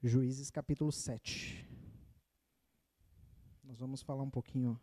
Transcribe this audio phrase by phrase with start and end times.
[0.00, 1.68] Juízes capítulo 7.
[3.64, 4.80] Nós vamos falar um pouquinho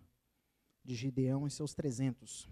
[0.83, 2.49] de Gideão e seus 300.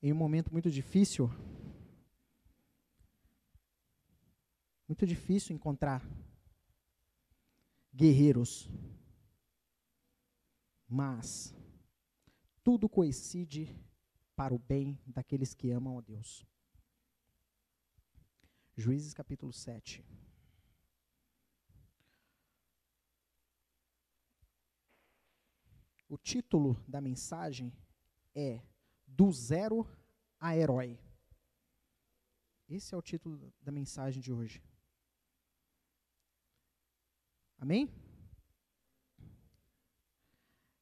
[0.00, 1.30] Em um momento muito difícil,
[4.88, 6.02] muito difícil encontrar
[7.94, 8.66] guerreiros,
[10.88, 11.54] mas
[12.64, 13.76] tudo coincide
[14.34, 16.46] para o bem daqueles que amam a Deus.
[18.80, 20.06] Juízes capítulo 7.
[26.08, 27.76] O título da mensagem
[28.36, 28.62] é
[29.04, 29.84] Do Zero
[30.38, 30.96] a Herói.
[32.68, 34.62] Esse é o título da mensagem de hoje.
[37.58, 37.92] Amém?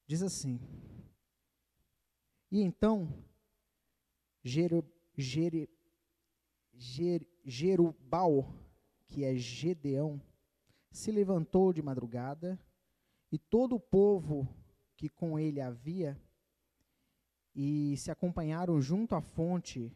[0.05, 0.59] Diz assim:
[2.51, 3.27] E então,
[4.43, 5.67] Jero, Jere,
[6.75, 8.53] Jer, Jerubal,
[9.07, 10.21] que é Gedeão,
[10.91, 12.59] se levantou de madrugada,
[13.31, 14.45] e todo o povo
[14.97, 16.21] que com ele havia,
[17.55, 19.95] e se acompanharam junto à fonte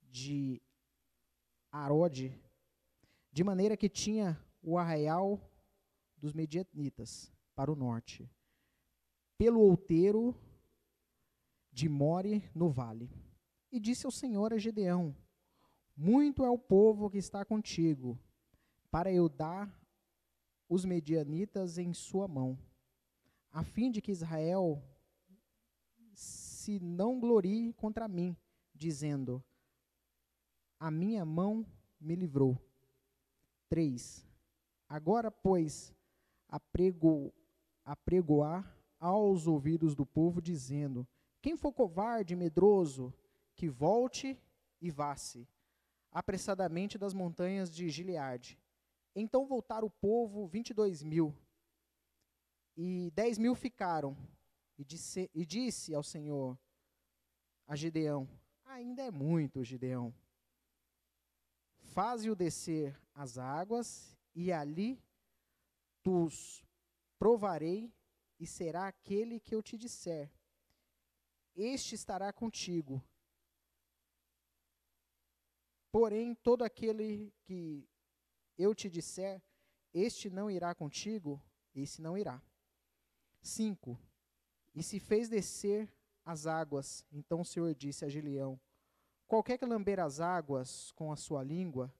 [0.00, 0.62] de
[1.72, 2.40] Arode,
[3.32, 5.40] de maneira que tinha o arraial
[6.16, 8.30] dos medianitas para o norte,
[9.36, 10.36] pelo outeiro
[11.72, 13.10] de More no vale.
[13.72, 15.16] E disse ao Senhor a Gedeão:
[16.00, 18.18] muito é o povo que está contigo,
[18.90, 19.70] para eu dar
[20.66, 22.58] os medianitas em sua mão,
[23.52, 24.82] a fim de que Israel
[26.14, 28.34] se não glorie contra mim,
[28.74, 29.44] dizendo:
[30.78, 31.66] A minha mão
[32.00, 32.58] me livrou.
[33.68, 34.26] 3.
[34.88, 35.94] Agora, pois,
[36.48, 37.30] aprego,
[37.84, 41.06] apregoar aos ouvidos do povo, dizendo:
[41.42, 43.12] Quem for covarde e medroso,
[43.54, 44.40] que volte
[44.80, 45.46] e vá-se
[46.10, 48.58] apressadamente das montanhas de Gileade.
[49.14, 51.34] Então voltaram o povo, 22 mil,
[52.76, 54.16] e 10 mil ficaram.
[54.78, 56.58] E disse, e disse ao Senhor,
[57.66, 58.26] a Gideão,
[58.64, 60.14] ainda é muito, Gideão.
[61.92, 64.98] Faze-o descer as águas, e ali
[66.02, 66.64] tus
[67.18, 67.92] provarei,
[68.38, 70.32] e será aquele que eu te disser.
[71.54, 73.02] Este estará contigo,
[75.92, 77.88] Porém, todo aquele que
[78.56, 79.42] eu te disser,
[79.92, 81.42] este não irá contigo,
[81.74, 82.40] esse não irá.
[83.42, 83.98] 5.
[84.74, 85.92] E se fez descer
[86.24, 88.60] as águas, então o Senhor disse a Gileão:
[89.26, 91.92] Qualquer que lamber as águas com a sua língua,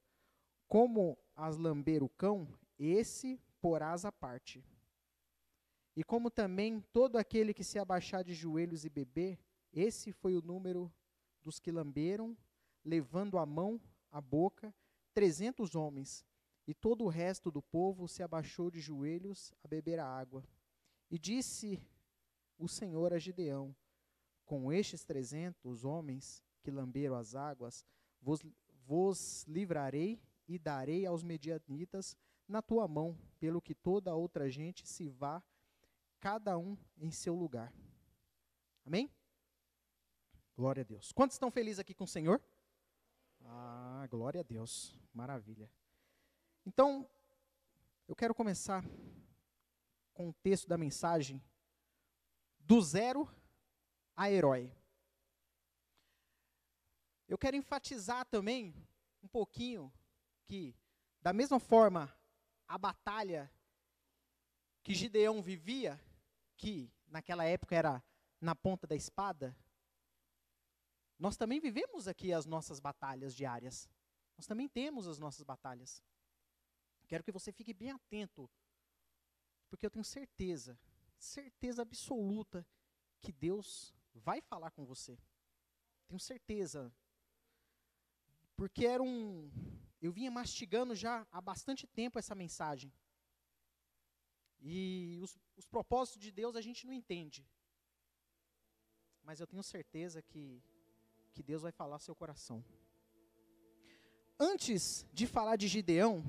[0.67, 2.47] como as lamber o cão,
[2.79, 4.63] esse porás à parte.
[5.95, 9.37] E como também todo aquele que se abaixar de joelhos e beber,
[9.73, 10.91] esse foi o número
[11.41, 12.37] dos que lamberam
[12.83, 13.79] levando a mão
[14.11, 14.73] à boca,
[15.13, 16.25] trezentos homens,
[16.67, 20.43] e todo o resto do povo se abaixou de joelhos a beber a água.
[21.09, 21.81] E disse
[22.57, 23.75] o Senhor a Gideão:
[24.45, 27.85] Com estes trezentos homens que lamberam as águas,
[28.21, 28.41] vos,
[28.85, 32.15] vos livrarei e darei aos medianitas
[32.47, 35.41] na tua mão, pelo que toda a outra gente se vá,
[36.19, 37.73] cada um em seu lugar.
[38.85, 39.09] Amém?
[40.55, 41.11] Glória a Deus.
[41.11, 42.41] Quantos estão felizes aqui com o Senhor?
[43.53, 44.97] Ah, glória a Deus.
[45.13, 45.69] Maravilha.
[46.65, 47.05] Então,
[48.07, 48.81] eu quero começar
[50.13, 51.43] com o texto da mensagem
[52.59, 53.27] do zero
[54.15, 54.73] a herói.
[57.27, 58.73] Eu quero enfatizar também
[59.21, 59.91] um pouquinho
[60.45, 60.73] que,
[61.21, 62.09] da mesma forma,
[62.65, 63.51] a batalha
[64.81, 65.99] que Gideão vivia,
[66.55, 68.01] que naquela época era
[68.39, 69.53] na ponta da espada,
[71.21, 73.87] nós também vivemos aqui as nossas batalhas diárias.
[74.35, 76.03] Nós também temos as nossas batalhas.
[77.07, 78.49] Quero que você fique bem atento,
[79.69, 80.79] porque eu tenho certeza,
[81.19, 82.65] certeza absoluta,
[83.19, 85.15] que Deus vai falar com você.
[86.07, 86.91] Tenho certeza.
[88.55, 89.51] Porque era um.
[90.01, 92.91] Eu vinha mastigando já há bastante tempo essa mensagem.
[94.59, 97.47] E os, os propósitos de Deus a gente não entende.
[99.21, 100.63] Mas eu tenho certeza que
[101.33, 102.63] que Deus vai falar seu coração.
[104.39, 106.23] Antes de falar de Gideão,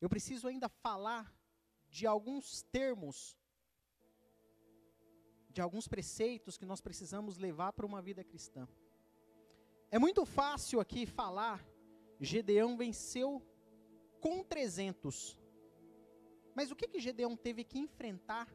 [0.00, 1.34] eu preciso ainda falar
[1.88, 3.38] de alguns termos,
[5.48, 8.68] de alguns preceitos que nós precisamos levar para uma vida cristã.
[9.90, 11.64] É muito fácil aqui falar,
[12.20, 13.40] Gedeão venceu
[14.20, 15.38] com 300.
[16.54, 18.52] Mas o que que Gedeão teve que enfrentar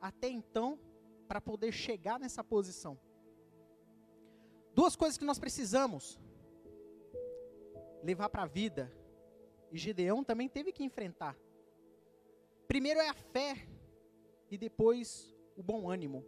[0.00, 0.78] até então
[1.26, 2.98] para poder chegar nessa posição?
[4.78, 6.20] Duas coisas que nós precisamos
[8.00, 8.88] levar para a vida.
[9.72, 11.36] E Gedeão também teve que enfrentar.
[12.68, 13.66] Primeiro é a fé
[14.48, 16.24] e depois o bom ânimo.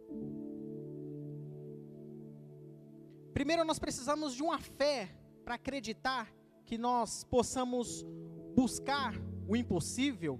[3.33, 5.15] Primeiro nós precisamos de uma fé
[5.45, 6.29] para acreditar
[6.65, 8.05] que nós possamos
[8.53, 9.13] buscar
[9.47, 10.37] o impossível,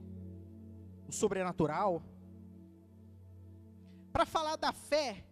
[1.07, 2.03] o sobrenatural.
[4.11, 5.25] Para falar da fé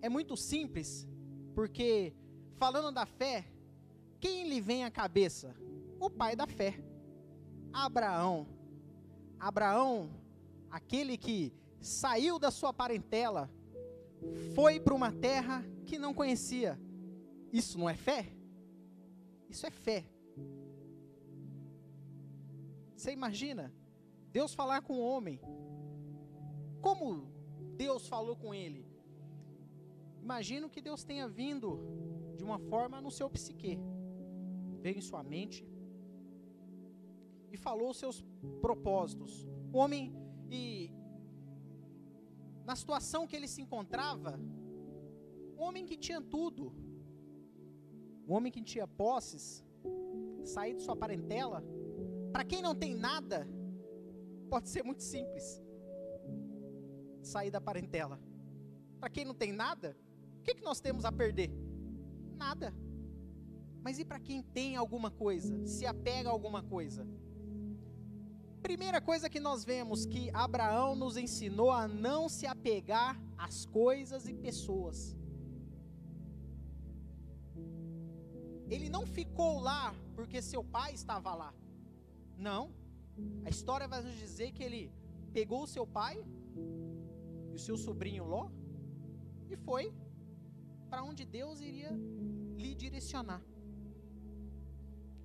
[0.00, 1.06] é muito simples,
[1.54, 2.12] porque
[2.56, 3.46] falando da fé,
[4.20, 5.54] quem lhe vem à cabeça?
[6.00, 6.74] O pai da fé,
[7.72, 8.46] Abraão.
[9.38, 10.10] Abraão,
[10.70, 13.50] aquele que saiu da sua parentela,
[14.54, 16.80] foi para uma terra que não conhecia.
[17.52, 18.32] Isso não é fé?
[19.48, 20.04] Isso é fé.
[22.96, 23.72] Você imagina
[24.32, 25.40] Deus falar com o homem?
[26.80, 27.28] Como
[27.76, 28.93] Deus falou com ele?
[30.26, 31.68] Imagino que Deus tenha vindo
[32.38, 33.78] de uma forma no seu psique,
[34.80, 35.60] veio em sua mente
[37.52, 38.24] e falou os seus
[38.62, 39.32] propósitos.
[39.72, 40.02] O homem,
[40.50, 40.90] e
[42.64, 44.40] na situação que ele se encontrava,
[45.58, 46.72] um homem que tinha tudo,
[48.26, 49.44] um homem que tinha posses,
[50.42, 51.62] sair de sua parentela,
[52.32, 53.46] para quem não tem nada,
[54.48, 55.62] pode ser muito simples.
[57.20, 58.18] Sair da parentela.
[58.98, 60.03] Para quem não tem nada, o
[60.44, 61.50] que, que nós temos a perder?
[62.36, 62.72] Nada.
[63.82, 67.06] Mas e para quem tem alguma coisa, se apega a alguma coisa?
[68.62, 74.26] Primeira coisa que nós vemos que Abraão nos ensinou a não se apegar às coisas
[74.26, 75.16] e pessoas.
[78.70, 81.52] Ele não ficou lá porque seu pai estava lá.
[82.38, 82.72] Não.
[83.44, 84.90] A história vai nos dizer que ele
[85.32, 86.24] pegou o seu pai
[87.50, 88.50] e o seu sobrinho Ló
[89.50, 89.92] e foi
[90.94, 91.90] para onde Deus iria
[92.56, 93.42] lhe direcionar.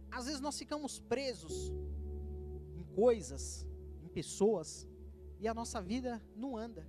[0.09, 1.71] Às vezes nós ficamos presos
[2.75, 3.67] em coisas,
[4.01, 4.87] em pessoas,
[5.39, 6.87] e a nossa vida não anda.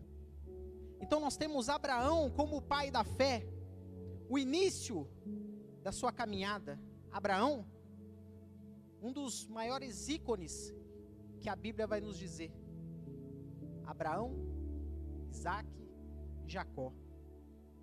[0.98, 3.46] Então nós temos Abraão como o pai da fé,
[4.30, 5.06] o início
[5.82, 6.80] da sua caminhada.
[7.12, 7.66] Abraão
[9.02, 10.74] um dos maiores ícones
[11.38, 12.50] que a Bíblia vai nos dizer.
[13.84, 14.34] Abraão,
[15.30, 15.68] Isaac
[16.46, 16.94] Jacó.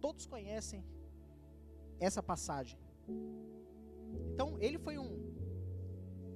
[0.08, 0.82] Todos conhecem
[2.00, 2.80] essa passagem.
[4.32, 5.10] Então, ele foi um.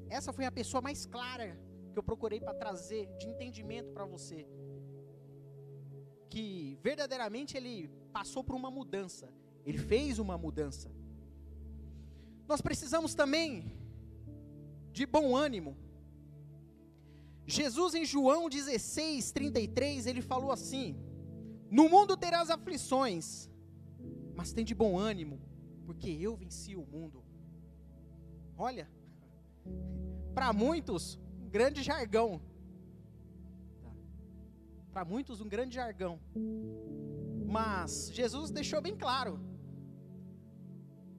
[0.10, 1.58] Essa foi a pessoa mais clara
[1.94, 4.46] que eu procurei para trazer de entendimento para você.
[6.30, 9.30] Que verdadeiramente ele passou por uma mudança.
[9.66, 10.92] Ele fez uma mudança.
[12.50, 13.72] Nós precisamos também
[14.92, 15.78] de bom ânimo.
[17.48, 20.98] Jesus em João 16, 33, ele falou assim:
[21.70, 23.50] No mundo terás aflições,
[24.36, 25.40] mas tem de bom ânimo,
[25.86, 27.24] porque eu venci o mundo.
[28.58, 28.90] Olha,
[30.34, 32.42] para muitos, um grande jargão.
[34.92, 36.20] Para muitos, um grande jargão.
[37.46, 39.40] Mas Jesus deixou bem claro: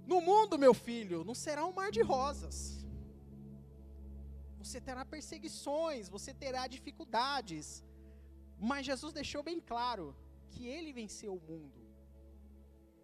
[0.06, 2.82] No mundo, meu filho, não será um mar de rosas
[4.64, 7.84] você terá perseguições, você terá dificuldades.
[8.58, 10.16] Mas Jesus deixou bem claro
[10.50, 11.81] que ele venceu o mundo.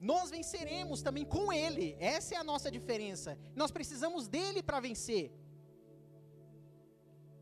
[0.00, 1.96] Nós venceremos também com ele.
[1.98, 3.38] Essa é a nossa diferença.
[3.54, 5.32] Nós precisamos dele para vencer.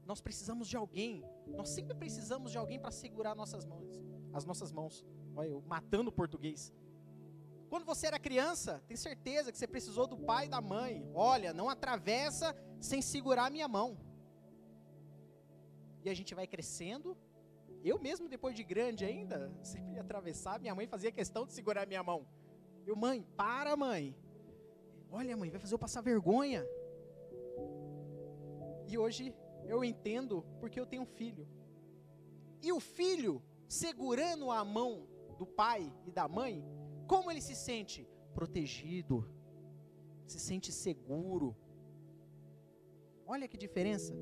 [0.05, 1.25] Nós precisamos de alguém.
[1.47, 5.05] Nós sempre precisamos de alguém para segurar nossas mãos, as nossas mãos.
[5.35, 6.73] Olha, eu matando o português.
[7.69, 11.11] Quando você era criança, tem certeza que você precisou do pai e da mãe.
[11.15, 13.99] Olha, não atravessa sem segurar a minha mão
[16.07, 17.17] e a gente vai crescendo.
[17.83, 21.87] Eu mesmo, depois de grande ainda, sempre ia atravessar, minha mãe fazia questão de segurar
[21.87, 22.27] minha mão.
[22.87, 24.17] Eu, mãe, para, mãe.
[25.11, 26.65] Olha, mãe, vai fazer eu passar vergonha.
[28.87, 31.49] E hoje eu entendo porque eu tenho um filho.
[32.63, 36.65] E o filho, segurando a mão do pai e da mãe,
[37.09, 38.09] como ele se sente?
[38.35, 39.29] Protegido,
[40.27, 41.57] se sente seguro.
[43.27, 44.15] Olha que diferença.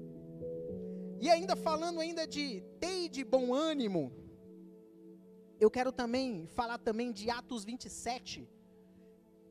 [1.20, 4.12] E ainda falando ainda de ter de bom ânimo,
[5.60, 8.48] eu quero também falar também de Atos 27.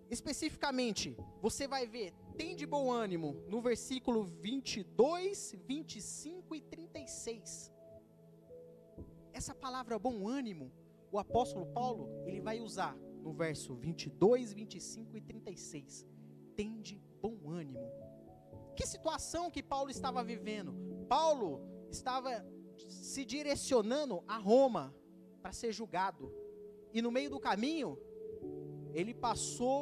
[0.10, 7.72] Especificamente, você vai ver, tem de bom ânimo no versículo 22, 25 e 36.
[9.32, 10.72] Essa palavra bom ânimo,
[11.12, 16.06] o apóstolo Paulo, ele vai usar no verso 22, 25 e 36.
[16.56, 17.92] Tem de bom ânimo.
[18.76, 20.76] Que situação que Paulo estava vivendo?
[21.08, 22.46] Paulo estava
[22.88, 24.94] se direcionando a Roma
[25.44, 26.32] para ser julgado.
[26.94, 27.90] E no meio do caminho,
[28.94, 29.82] ele passou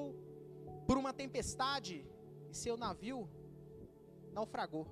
[0.88, 1.96] por uma tempestade
[2.50, 3.30] e seu navio
[4.34, 4.86] naufragou.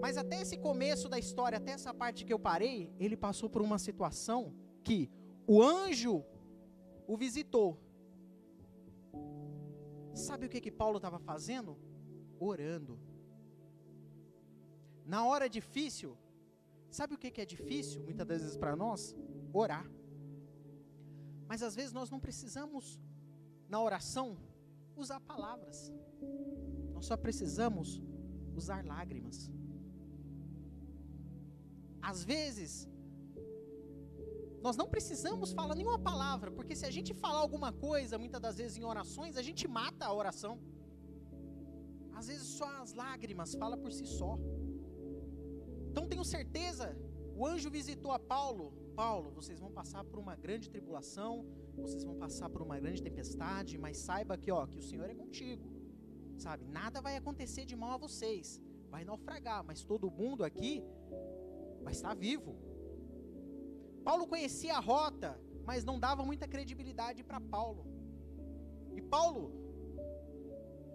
[0.00, 3.62] Mas até esse começo da história, até essa parte que eu parei, ele passou por
[3.68, 5.10] uma situação que
[5.46, 6.24] o anjo
[7.06, 7.78] o visitou.
[10.14, 11.76] Sabe o que que Paulo estava fazendo?
[12.38, 12.98] Orando.
[15.04, 16.16] Na hora difícil,
[17.00, 19.00] sabe o que é difícil muitas vezes para nós?
[19.52, 19.86] Orar.
[21.50, 22.84] Mas às vezes nós não precisamos
[23.68, 24.26] na oração
[25.02, 25.78] usar palavras.
[26.94, 27.88] Nós só precisamos
[28.60, 29.38] usar lágrimas.
[32.10, 32.72] Às vezes,
[34.66, 38.56] nós não precisamos falar nenhuma palavra, porque se a gente falar alguma coisa, muitas das
[38.60, 40.54] vezes em orações, a gente mata a oração.
[42.18, 44.32] Às vezes só as lágrimas fala por si só.
[45.94, 46.86] Então tenho certeza,
[47.36, 48.72] o anjo visitou a Paulo.
[48.96, 51.46] Paulo, vocês vão passar por uma grande tribulação,
[51.76, 55.14] vocês vão passar por uma grande tempestade, mas saiba que, ó, que o Senhor é
[55.14, 55.68] contigo.
[56.36, 56.66] Sabe?
[56.66, 58.60] Nada vai acontecer de mal a vocês.
[58.90, 60.82] Vai naufragar, mas todo mundo aqui
[61.84, 62.56] vai estar vivo.
[64.02, 67.86] Paulo conhecia a rota, mas não dava muita credibilidade para Paulo.
[68.96, 69.52] E Paulo,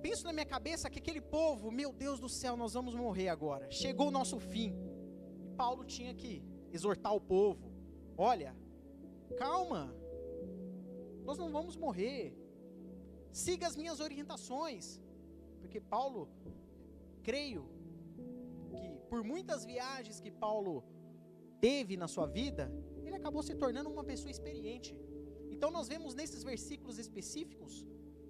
[0.02, 3.72] penso na minha cabeça que aquele povo, meu Deus do céu, nós vamos morrer agora.
[3.72, 4.89] Chegou o nosso fim.
[5.62, 6.34] Paulo tinha que
[6.78, 7.66] exortar o povo:
[8.18, 8.52] olha,
[9.44, 9.84] calma,
[11.28, 12.24] nós não vamos morrer.
[13.44, 14.86] Siga as minhas orientações.
[15.62, 16.22] Porque Paulo,
[17.30, 17.64] creio
[18.70, 20.76] que por muitas viagens que Paulo
[21.60, 22.64] teve na sua vida,
[23.06, 24.92] ele acabou se tornando uma pessoa experiente.
[25.54, 27.86] Então nós vemos nesses versículos específicos,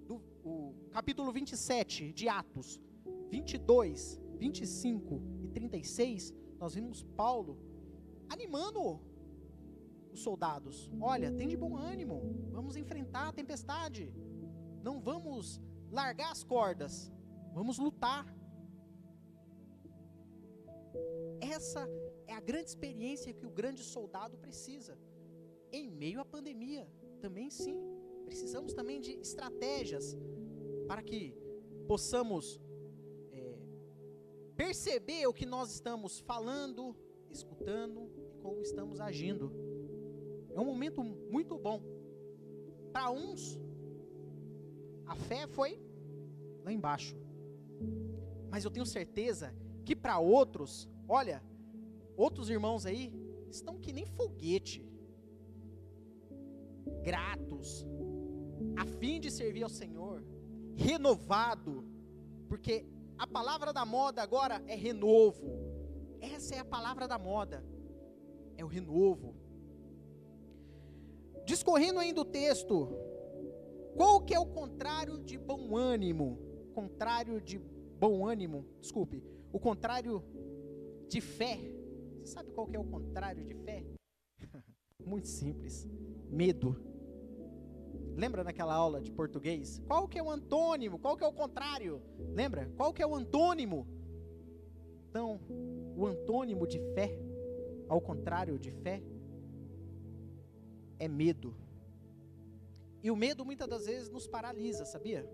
[0.08, 2.68] do o capítulo 27 de Atos,
[3.30, 7.58] 22, 25 e 36, nós vemos Paulo
[8.28, 9.00] animando
[10.12, 10.90] os soldados.
[11.00, 12.16] Olha, tem de bom ânimo,
[12.50, 14.12] vamos enfrentar a tempestade.
[14.82, 17.10] Não vamos largar as cordas,
[17.54, 18.26] vamos lutar.
[21.40, 21.88] Essa
[22.26, 24.98] é a grande experiência que o grande soldado precisa.
[25.72, 26.86] Em meio à pandemia,
[27.20, 27.80] também sim.
[28.26, 30.16] Precisamos também de estratégias
[30.86, 31.34] para que
[31.88, 32.60] possamos
[34.60, 36.94] perceber o que nós estamos falando,
[37.30, 39.50] escutando e como estamos agindo.
[40.54, 41.82] É um momento muito bom.
[42.92, 43.58] Para uns,
[45.06, 45.80] a fé foi
[46.62, 47.16] lá embaixo.
[48.50, 51.42] Mas eu tenho certeza que para outros, olha,
[52.14, 53.14] outros irmãos aí
[53.48, 54.86] estão que nem foguete,
[57.02, 57.86] gratos,
[58.76, 60.22] a fim de servir ao Senhor,
[60.74, 61.82] renovado,
[62.46, 62.84] porque
[63.20, 65.44] a palavra da moda agora é renovo.
[66.22, 67.62] Essa é a palavra da moda.
[68.56, 69.34] É o renovo.
[71.44, 72.88] Discorrendo ainda o texto,
[73.94, 76.38] qual que é o contrário de bom ânimo?
[76.74, 79.22] Contrário de bom ânimo, desculpe,
[79.52, 80.24] o contrário
[81.06, 81.58] de fé.
[82.22, 83.84] Você sabe qual que é o contrário de fé?
[85.04, 85.86] Muito simples,
[86.30, 86.74] medo.
[88.16, 89.80] Lembra naquela aula de português?
[89.86, 90.98] Qual que é o antônimo?
[90.98, 92.02] Qual que é o contrário?
[92.18, 92.70] Lembra?
[92.76, 93.86] Qual que é o antônimo?
[95.08, 95.40] Então,
[95.96, 97.18] o antônimo de fé,
[97.88, 99.02] ao contrário de fé,
[100.98, 101.54] é medo.
[103.02, 105.28] E o medo muitas das vezes nos paralisa, sabia?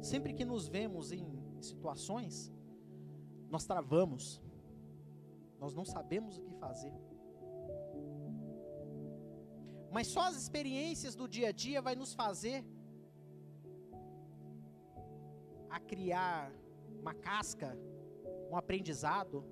[0.00, 1.26] Sempre que nos vemos em
[1.60, 2.52] situações,
[3.50, 4.40] nós travamos,
[5.58, 6.94] nós não sabemos o que fazer.
[9.96, 12.58] Mas só as experiências do dia a dia vai nos fazer
[15.70, 16.52] a criar
[17.00, 17.68] uma casca,
[18.50, 19.42] um aprendizado.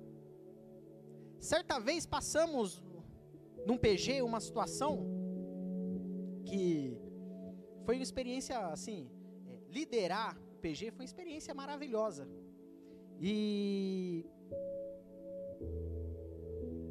[1.39, 2.83] Certa vez passamos
[3.65, 4.93] num PG uma situação
[6.45, 6.95] que
[7.83, 9.09] foi uma experiência assim,
[9.47, 12.29] é, liderar o PG foi uma experiência maravilhosa.
[13.19, 14.27] E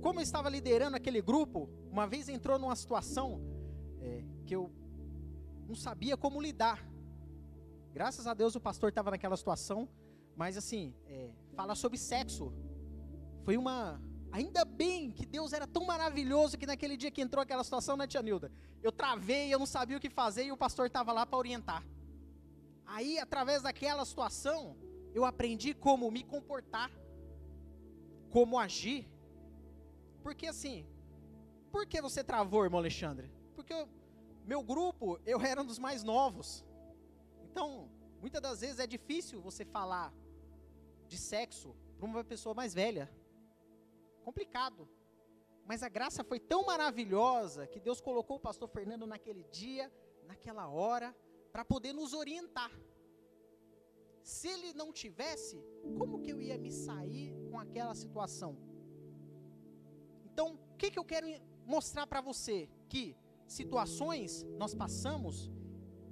[0.02, 3.40] como eu estava liderando aquele grupo, uma vez entrou numa situação
[4.00, 4.68] é, que eu
[5.68, 6.84] não sabia como lidar.
[7.92, 9.88] Graças a Deus o pastor estava naquela situação,
[10.34, 12.52] mas assim, é, falar sobre sexo
[13.44, 17.62] foi uma Ainda bem que Deus era tão maravilhoso que naquele dia que entrou aquela
[17.62, 18.50] situação, né, tia Nilda?
[18.82, 21.86] Eu travei, eu não sabia o que fazer e o pastor estava lá para orientar.
[22.84, 24.76] Aí, através daquela situação,
[25.14, 26.90] eu aprendi como me comportar,
[28.30, 29.06] como agir.
[30.20, 30.84] Porque assim,
[31.74, 33.28] por que você travou, irmão Alexandre?
[33.56, 33.88] Porque eu,
[34.44, 36.64] meu grupo, eu era um dos mais novos.
[37.46, 37.90] Então,
[38.20, 40.14] muitas das vezes é difícil você falar
[41.08, 43.12] de sexo para uma pessoa mais velha
[44.22, 44.88] complicado.
[45.66, 49.92] Mas a graça foi tão maravilhosa que Deus colocou o pastor Fernando naquele dia,
[50.28, 51.12] naquela hora,
[51.50, 52.70] para poder nos orientar.
[54.22, 55.56] se ele não tivesse,
[55.98, 58.56] como que eu ia me sair com aquela situação?
[60.24, 61.26] Então, o que, que eu quero
[61.66, 62.68] mostrar para você?
[62.88, 63.16] Que
[63.46, 65.50] situações nós passamos,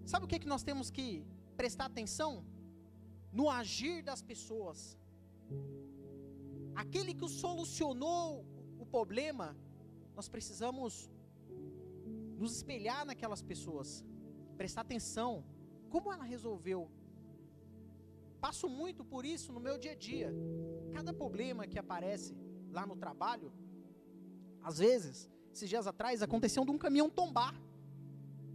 [0.05, 2.45] sabe o que, que nós temos que prestar atenção?
[3.33, 4.99] No agir das pessoas.
[6.75, 8.45] Aquele que solucionou
[8.79, 9.57] o problema,
[10.15, 11.11] nós precisamos
[12.39, 14.05] nos espelhar naquelas pessoas,
[14.57, 15.45] prestar atenção,
[15.89, 16.91] como ela resolveu
[18.45, 20.29] Passo muito por isso no meu dia a dia.
[20.93, 22.37] Cada problema que aparece
[22.77, 23.53] lá no trabalho,
[24.61, 27.55] às vezes, esses dias atrás, aconteceu de um caminhão tombar.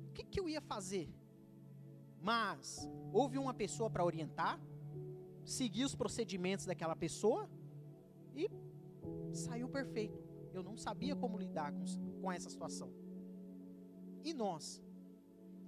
[0.09, 1.07] O que, que eu ia fazer?
[2.21, 4.59] Mas houve uma pessoa para orientar,
[5.45, 7.49] segui os procedimentos daquela pessoa
[8.35, 8.49] e
[9.31, 10.19] saiu perfeito.
[10.53, 11.85] Eu não sabia como lidar com,
[12.21, 12.91] com essa situação.
[14.23, 14.81] E nós?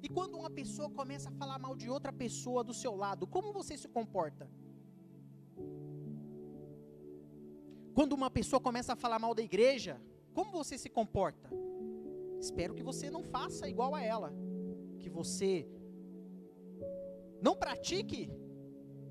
[0.02, 3.54] E quando uma pessoa começa a falar mal de outra pessoa do seu lado, como
[3.54, 4.50] você se comporta?
[7.94, 10.02] Quando uma pessoa começa a falar mal da igreja,
[10.40, 11.50] como você se comporta?
[12.40, 14.34] Espero que você não faça igual a ela,
[14.98, 15.68] que você
[17.42, 18.32] não pratique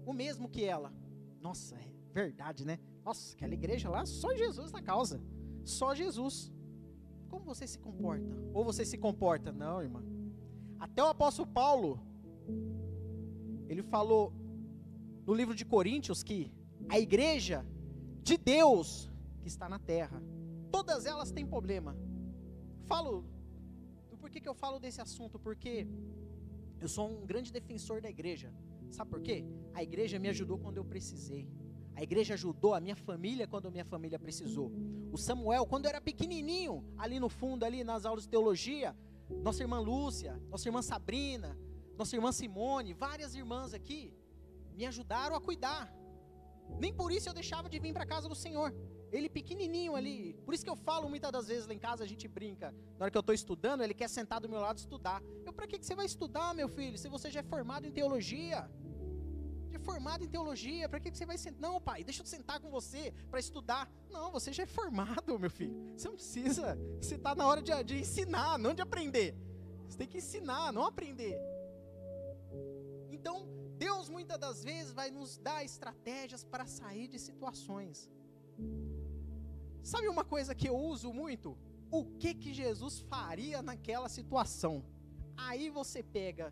[0.06, 0.90] o mesmo que ela.
[1.38, 2.78] Nossa, é verdade, né?
[3.04, 5.20] Nossa, aquela igreja lá, só Jesus na causa.
[5.66, 6.50] Só Jesus.
[7.28, 8.35] Como você se comporta?
[8.54, 9.52] Ou você se comporta?
[9.52, 10.02] Não, irmã.
[10.80, 12.00] Até o apóstolo Paulo,
[13.68, 14.32] ele falou
[15.26, 16.50] no livro de Coríntios que
[16.88, 17.66] a igreja
[18.23, 19.11] de Deus
[19.42, 20.23] que está na terra,
[20.70, 21.96] todas elas têm problema.
[22.84, 23.25] Falo,
[24.18, 25.38] por que, que eu falo desse assunto?
[25.38, 25.87] Porque
[26.80, 28.52] eu sou um grande defensor da igreja.
[28.90, 29.44] Sabe por quê?
[29.75, 31.48] A igreja me ajudou quando eu precisei.
[31.94, 34.70] A igreja ajudou a minha família quando a minha família precisou.
[35.12, 38.96] O Samuel, quando eu era pequenininho, ali no fundo, ali nas aulas de teologia,
[39.42, 41.58] nossa irmã Lúcia, nossa irmã Sabrina,
[41.96, 44.14] nossa irmã Simone, várias irmãs aqui
[44.76, 45.92] me ajudaram a cuidar.
[46.78, 48.72] Nem por isso eu deixava de vir para a casa do Senhor.
[49.11, 50.35] Ele pequenininho ali.
[50.44, 52.75] Por isso que eu falo muitas das vezes lá em casa a gente brinca.
[52.99, 55.23] Na hora que eu estou estudando, ele quer sentar do meu lado estudar.
[55.47, 57.90] Eu, para que, que você vai estudar, meu filho, se você já é formado em
[57.90, 58.68] teologia?
[59.79, 61.61] é formado em teologia, para que você vai sentar?
[61.61, 63.90] Não, pai, deixa eu sentar com você para estudar.
[64.11, 65.75] Não, você já é formado, meu filho.
[65.97, 66.79] Você não precisa.
[67.01, 69.37] Você está na hora de, de ensinar, não de aprender.
[69.88, 71.38] Você tem que ensinar, não aprender.
[73.11, 78.11] Então, Deus muitas das vezes vai nos dar estratégias para sair de situações.
[79.92, 81.57] Sabe uma coisa que eu uso muito?
[81.98, 84.74] O que que Jesus faria naquela situação?
[85.48, 86.46] Aí você pega,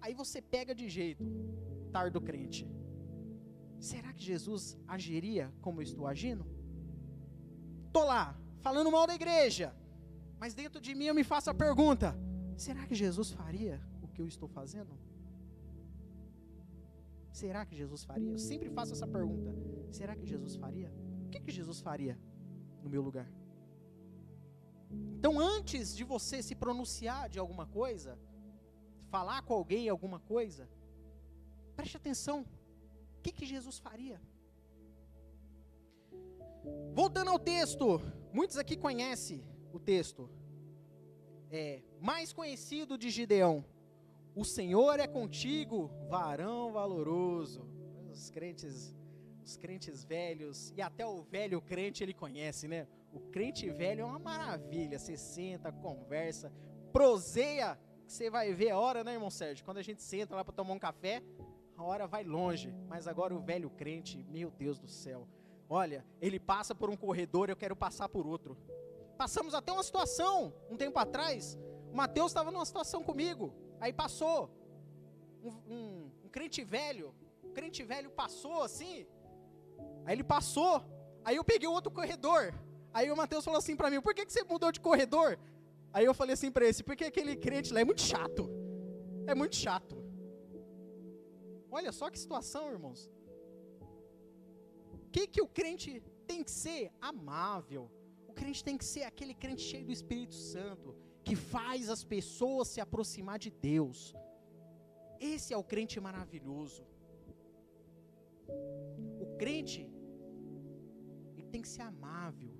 [0.00, 1.24] aí você pega de jeito
[1.90, 2.64] altar do crente.
[3.90, 6.46] Será que Jesus agiria como eu estou agindo?
[7.86, 8.24] Estou lá,
[8.60, 9.74] falando mal da igreja,
[10.38, 12.16] mas dentro de mim eu me faço a pergunta:
[12.56, 14.96] será que Jesus faria o que eu estou fazendo?
[17.32, 18.30] Será que Jesus faria?
[18.30, 19.52] Eu sempre faço essa pergunta:
[19.90, 20.90] será que Jesus faria?
[21.26, 22.16] O que, que Jesus faria
[22.82, 23.28] no meu lugar?
[25.18, 28.18] Então, antes de você se pronunciar de alguma coisa,
[29.10, 30.68] falar com alguém alguma coisa,
[31.80, 32.42] Preste atenção.
[33.18, 34.20] O que, que Jesus faria?
[36.92, 38.02] Voltando ao texto,
[38.34, 40.28] muitos aqui conhecem o texto.
[41.50, 43.64] É, mais conhecido de Gideão.
[44.34, 47.66] O Senhor é contigo, varão valoroso.
[48.10, 48.94] Os crentes,
[49.42, 52.86] os crentes velhos e até o velho crente ele conhece, né?
[53.12, 54.98] O crente velho é uma maravilha.
[54.98, 56.52] Você senta, conversa,
[56.92, 57.78] proseia.
[58.06, 59.64] Você vai ver a hora, né, irmão Sérgio?
[59.64, 61.22] Quando a gente senta lá para tomar um café,
[61.76, 65.26] a hora vai longe, mas agora o velho crente, meu Deus do céu.
[65.68, 68.56] Olha, ele passa por um corredor, eu quero passar por outro.
[69.16, 71.58] Passamos até uma situação, um tempo atrás,
[71.92, 74.50] o Mateus estava numa situação comigo, aí passou
[75.42, 79.06] um, um, um crente velho, o crente velho passou assim,
[80.04, 80.84] aí ele passou,
[81.24, 82.54] aí eu peguei outro corredor,
[82.92, 85.38] aí o Mateus falou assim para mim, por que, que você mudou de corredor?
[85.92, 88.48] Aí eu falei assim para esse, porque aquele crente lá é muito chato,
[89.26, 89.96] é muito chato.
[91.70, 93.10] Olha só que situação, irmãos.
[95.06, 96.92] O que, que o crente tem que ser?
[97.00, 97.90] Amável.
[98.28, 102.68] O crente tem que ser aquele crente cheio do Espírito Santo, que faz as pessoas
[102.68, 104.14] se aproximar de Deus.
[105.18, 106.82] Esse é o crente maravilhoso.
[109.40, 109.82] Crente,
[111.36, 112.52] ele tem que ser amável.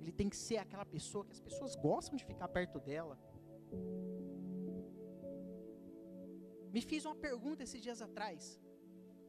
[0.00, 3.16] Ele tem que ser aquela pessoa que as pessoas gostam de ficar perto dela.
[6.74, 8.60] Me fiz uma pergunta esses dias atrás.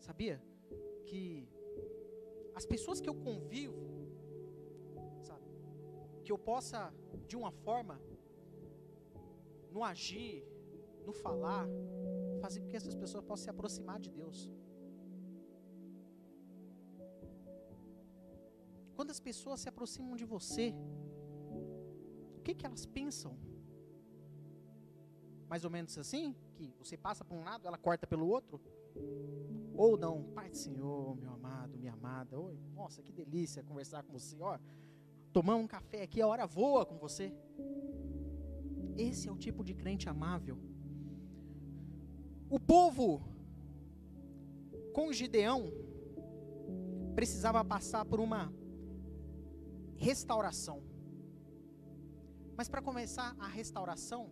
[0.08, 0.38] Sabia?
[1.08, 1.24] Que
[2.60, 3.82] as pessoas que eu convivo,
[5.30, 5.50] sabe?
[6.24, 6.94] Que eu possa,
[7.28, 8.00] de uma forma,
[9.72, 10.38] no agir,
[11.08, 11.68] no falar,
[12.44, 14.40] fazer com que essas pessoas possam se aproximar de Deus.
[19.00, 20.76] Quando as pessoas se aproximam de você,
[22.38, 23.34] o que, que elas pensam?
[25.48, 26.36] Mais ou menos assim?
[26.58, 28.60] Que você passa por um lado, ela corta pelo outro?
[29.74, 34.12] Ou não, Pai do Senhor, meu amado, minha amada, oi, nossa, que delícia conversar com
[34.12, 34.60] você, ó,
[35.32, 37.34] tomar um café aqui, a hora voa com você.
[38.98, 40.58] Esse é o tipo de crente amável.
[42.50, 43.22] O povo
[44.92, 45.72] com Gideão
[47.16, 48.59] precisava passar por uma
[50.00, 50.82] restauração.
[52.56, 54.32] Mas para começar a restauração,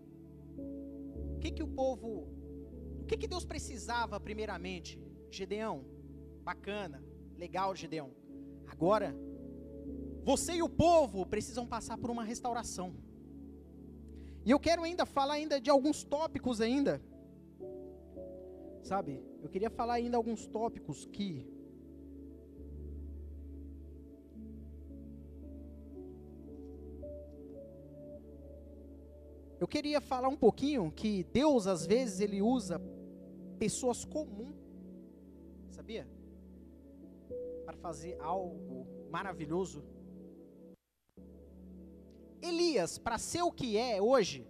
[1.36, 2.28] o que que o povo,
[3.02, 5.00] o que que Deus precisava primeiramente?
[5.30, 5.86] Gedeão,
[6.44, 7.04] bacana,
[7.36, 8.12] legal, Gedeão.
[8.66, 9.16] Agora,
[10.24, 12.96] você e o povo precisam passar por uma restauração.
[14.46, 17.02] E eu quero ainda falar ainda de alguns tópicos ainda.
[18.82, 19.22] Sabe?
[19.42, 21.46] Eu queria falar ainda alguns tópicos que
[29.60, 32.80] Eu queria falar um pouquinho que Deus às vezes ele usa
[33.58, 34.56] pessoas comuns,
[35.72, 36.08] sabia?
[37.66, 39.84] Para fazer algo maravilhoso.
[42.40, 44.48] Elias, para ser o que é hoje,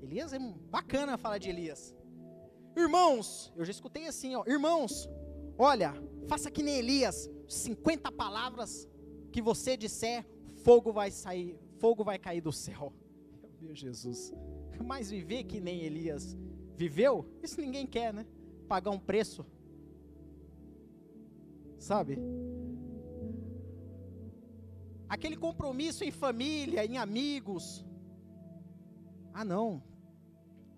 [0.00, 1.92] Elias é bacana falar de Elias.
[2.76, 5.08] Irmãos, eu já escutei assim, ó, irmãos,
[5.58, 5.94] olha,
[6.28, 8.88] faça que nem Elias, 50 palavras
[9.32, 10.24] que você disser,
[10.62, 12.92] fogo vai sair, fogo vai cair do céu.
[13.66, 14.32] Meu Jesus.
[14.84, 16.36] Mas viver que nem Elias
[16.76, 18.24] viveu, isso ninguém quer, né?
[18.68, 19.44] Pagar um preço.
[21.76, 22.18] Sabe?
[25.08, 27.84] Aquele compromisso em família, em amigos.
[29.32, 29.82] Ah, não.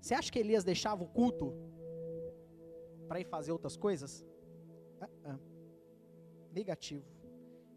[0.00, 1.52] Você acha que Elias deixava o culto
[3.06, 4.24] para ir fazer outras coisas?
[5.00, 5.38] Ah, ah.
[6.52, 7.04] Negativo.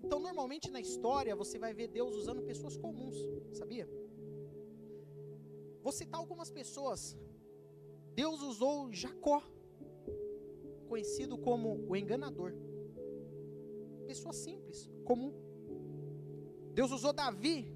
[0.04, 3.18] Então, normalmente na história, você vai ver Deus usando pessoas comuns,
[3.54, 3.88] sabia?
[5.82, 7.18] Vou citar algumas pessoas.
[8.14, 9.42] Deus usou Jacó,
[10.88, 12.54] conhecido como o enganador.
[14.06, 15.34] Pessoa simples, comum.
[16.74, 17.74] Deus usou Davi,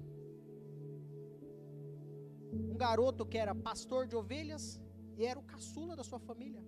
[2.52, 4.80] um garoto que era pastor de ovelhas
[5.16, 6.62] e era o caçula da sua família.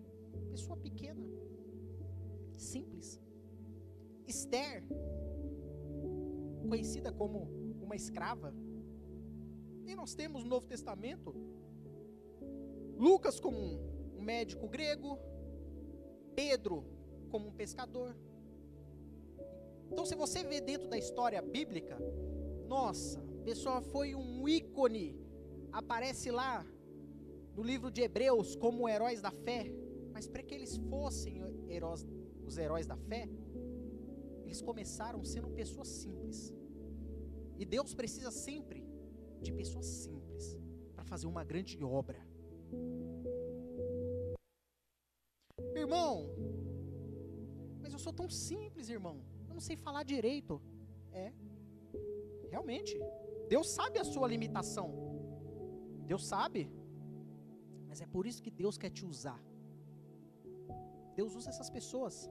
[0.51, 1.23] Pessoa pequena,
[2.57, 3.21] simples.
[4.27, 4.85] Esther,
[6.69, 7.49] conhecida como
[7.83, 8.55] uma escrava,
[9.95, 11.35] nós temos no Novo Testamento
[12.99, 15.17] Lucas como um, médico grego,
[16.35, 16.85] Pedro
[17.31, 18.17] como um pescador.
[19.91, 21.97] Então, se você vê dentro da história bíblica,
[22.67, 25.17] nossa, a pessoa foi um ícone,
[25.73, 26.67] aparece lá
[27.55, 29.71] no livro de Hebreus como heróis da fé,
[30.13, 32.05] mas para que eles fossem heróis,
[32.45, 33.29] os heróis da fé,
[34.45, 36.53] eles começaram sendo pessoas simples.
[37.57, 38.88] E Deus precisa sempre
[39.41, 40.57] de pessoas simples
[40.95, 42.21] para fazer uma grande obra.
[45.75, 46.15] Irmão,
[47.81, 49.17] mas eu sou tão simples, irmão.
[49.49, 50.61] Eu não sei falar direito.
[51.13, 51.33] É,
[52.51, 52.99] realmente.
[53.49, 54.89] Deus sabe a sua limitação.
[56.07, 56.71] Deus sabe.
[57.89, 59.41] Mas é por isso que Deus quer te usar.
[61.17, 62.31] Deus usa essas pessoas.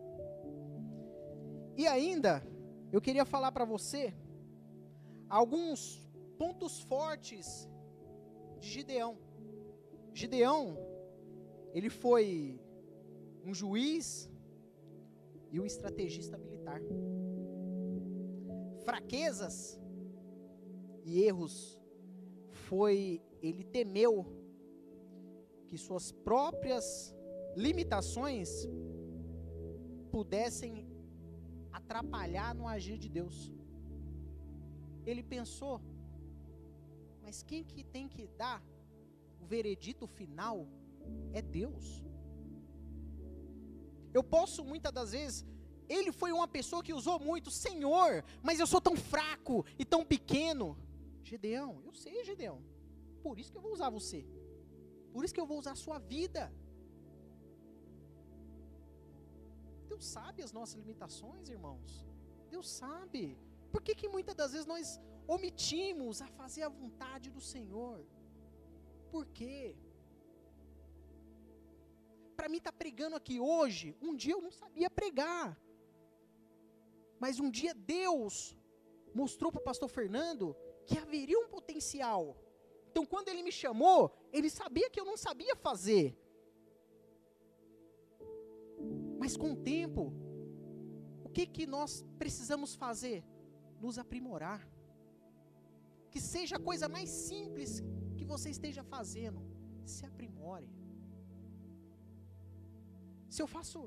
[1.75, 2.43] E ainda,
[2.91, 4.13] eu queria falar para você
[5.27, 6.06] alguns
[6.38, 7.69] pontos fortes
[8.60, 9.17] de Gideão.
[10.13, 10.78] Gideão,
[11.73, 12.60] ele foi
[13.43, 14.30] um juiz
[15.52, 16.82] e um estrategista militar.
[18.84, 19.80] Fraquezas
[21.04, 21.80] e erros
[22.67, 24.26] foi ele temeu
[25.67, 27.15] que suas próprias
[27.56, 28.67] limitações
[30.12, 30.88] pudessem
[31.71, 33.54] atrapalhar no agir de Deus.
[35.06, 35.82] Ele pensou
[37.27, 38.63] mas quem que tem que dar
[39.41, 40.65] o veredito final
[41.33, 41.85] é Deus.
[44.13, 45.45] Eu posso muitas das vezes,
[45.89, 50.05] ele foi uma pessoa que usou muito, Senhor, mas eu sou tão fraco e tão
[50.05, 50.77] pequeno.
[51.21, 52.63] Gedeão, eu sei, Gedeão.
[53.21, 54.25] Por isso que eu vou usar você.
[55.11, 56.49] Por isso que eu vou usar a sua vida.
[59.89, 62.07] Deus sabe as nossas limitações, irmãos.
[62.49, 63.37] Deus sabe.
[63.69, 68.05] Por que, que muitas das vezes nós omitimos a fazer a vontade do Senhor.
[69.11, 69.75] Por quê?
[72.35, 75.59] Para mim estar tá pregando aqui hoje, um dia eu não sabia pregar.
[77.19, 78.55] Mas um dia Deus
[79.13, 82.37] mostrou para o pastor Fernando que haveria um potencial.
[82.89, 86.15] Então quando ele me chamou, ele sabia que eu não sabia fazer.
[89.19, 90.13] Mas com o tempo,
[91.23, 93.23] o que que nós precisamos fazer?
[93.79, 94.67] nos aprimorar.
[96.11, 97.71] Que seja a coisa mais simples
[98.17, 99.41] que você esteja fazendo,
[99.93, 100.69] se aprimore.
[103.33, 103.79] Se eu faço,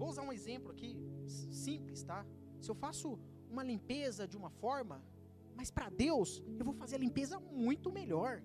[0.00, 0.90] vou usar um exemplo aqui
[1.64, 2.20] simples, tá?
[2.60, 3.18] Se eu faço
[3.50, 4.96] uma limpeza de uma forma,
[5.58, 8.42] mas para Deus eu vou fazer a limpeza muito melhor.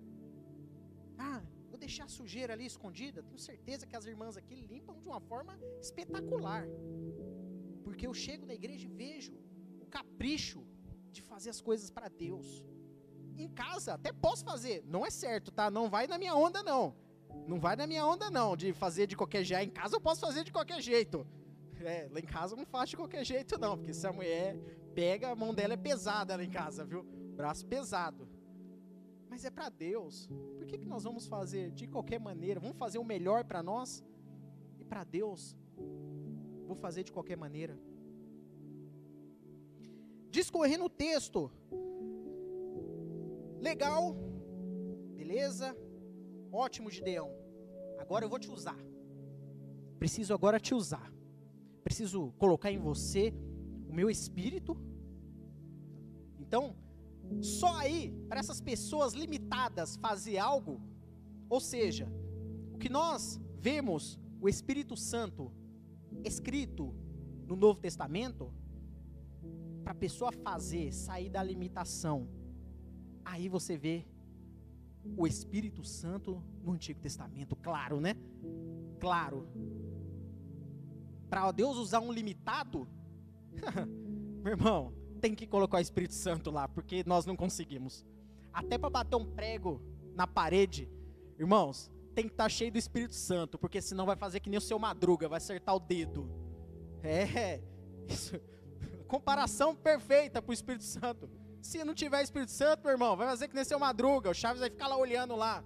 [1.16, 3.22] Ah, vou deixar a sujeira ali escondida.
[3.22, 6.64] Tenho certeza que as irmãs aqui limpam de uma forma espetacular.
[7.84, 9.34] Porque eu chego na igreja e vejo
[9.80, 10.60] o capricho
[11.10, 12.48] de fazer as coisas para Deus.
[13.38, 15.70] Em casa até posso fazer, não é certo, tá?
[15.70, 16.94] Não vai na minha onda não.
[17.46, 19.70] Não vai na minha onda não de fazer de qualquer jeito.
[19.70, 21.26] Em casa eu posso fazer de qualquer jeito.
[21.80, 24.58] É, lá em casa eu não faço de qualquer jeito não, porque se a mulher
[24.92, 27.04] pega, a mão dela é pesada lá em casa, viu?
[27.36, 28.28] Braço pesado.
[29.30, 30.28] Mas é para Deus.
[30.56, 32.58] Por que, que nós vamos fazer de qualquer maneira?
[32.58, 34.02] Vamos fazer o melhor para nós?
[34.80, 35.56] E para Deus,
[36.66, 37.78] vou fazer de qualquer maneira.
[40.30, 41.50] Discorrendo o texto.
[43.60, 44.16] Legal.
[45.16, 45.76] Beleza.
[46.52, 47.30] Ótimo, Gideão.
[47.98, 48.78] Agora eu vou te usar.
[49.98, 51.12] Preciso agora te usar.
[51.82, 53.34] Preciso colocar em você
[53.88, 54.76] o meu espírito.
[56.38, 56.76] Então,
[57.42, 60.80] só aí, para essas pessoas limitadas fazer algo,
[61.48, 62.10] ou seja,
[62.72, 65.52] o que nós vemos o Espírito Santo
[66.24, 66.94] escrito
[67.46, 68.52] no Novo Testamento,
[69.82, 72.28] para a pessoa fazer, sair da limitação,
[73.30, 74.04] aí você vê
[75.16, 78.14] o Espírito Santo no Antigo Testamento, claro, né?
[78.98, 79.48] Claro.
[81.28, 82.88] Para Deus usar um limitado,
[84.42, 88.04] meu irmão, tem que colocar o Espírito Santo lá, porque nós não conseguimos.
[88.52, 89.80] Até para bater um prego
[90.14, 90.88] na parede,
[91.38, 94.58] irmãos, tem que estar tá cheio do Espírito Santo, porque senão vai fazer que nem
[94.58, 96.28] o seu madruga, vai acertar o dedo.
[97.02, 97.60] É,
[98.08, 98.40] isso.
[99.06, 101.30] Comparação perfeita para o Espírito Santo.
[101.60, 104.60] Se não tiver Espírito Santo, meu irmão, vai fazer que nem seu madruga, o Chaves
[104.60, 105.64] vai ficar lá olhando lá.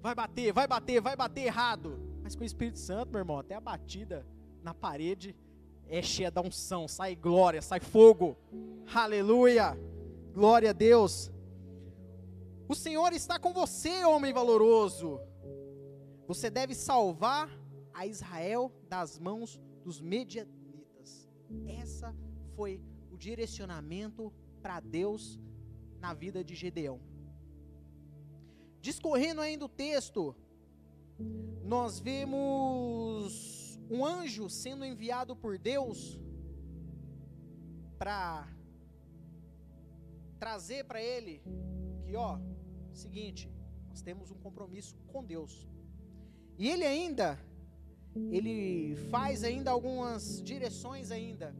[0.00, 1.98] Vai bater, vai bater, vai bater errado.
[2.22, 4.26] Mas com o Espírito Santo, meu irmão, até a batida
[4.62, 5.34] na parede
[5.86, 8.36] é cheia da unção, sai glória, sai fogo.
[8.94, 9.78] Aleluia!
[10.32, 11.32] Glória a Deus.
[12.68, 15.20] O Senhor está com você, homem valoroso.
[16.26, 17.50] Você deve salvar
[17.94, 21.28] a Israel das mãos dos medianitas.
[21.66, 22.14] Essa
[22.54, 25.38] foi o direcionamento para Deus
[26.00, 27.00] na vida de Gedeão.
[28.80, 30.34] Discorrendo ainda o texto,
[31.64, 36.18] nós vemos um anjo sendo enviado por Deus
[37.98, 38.48] para
[40.38, 41.42] trazer para ele
[42.04, 42.38] que, ó,
[42.92, 43.50] seguinte,
[43.90, 45.66] nós temos um compromisso com Deus.
[46.56, 47.38] E ele ainda,
[48.30, 51.54] ele faz ainda algumas direções ainda.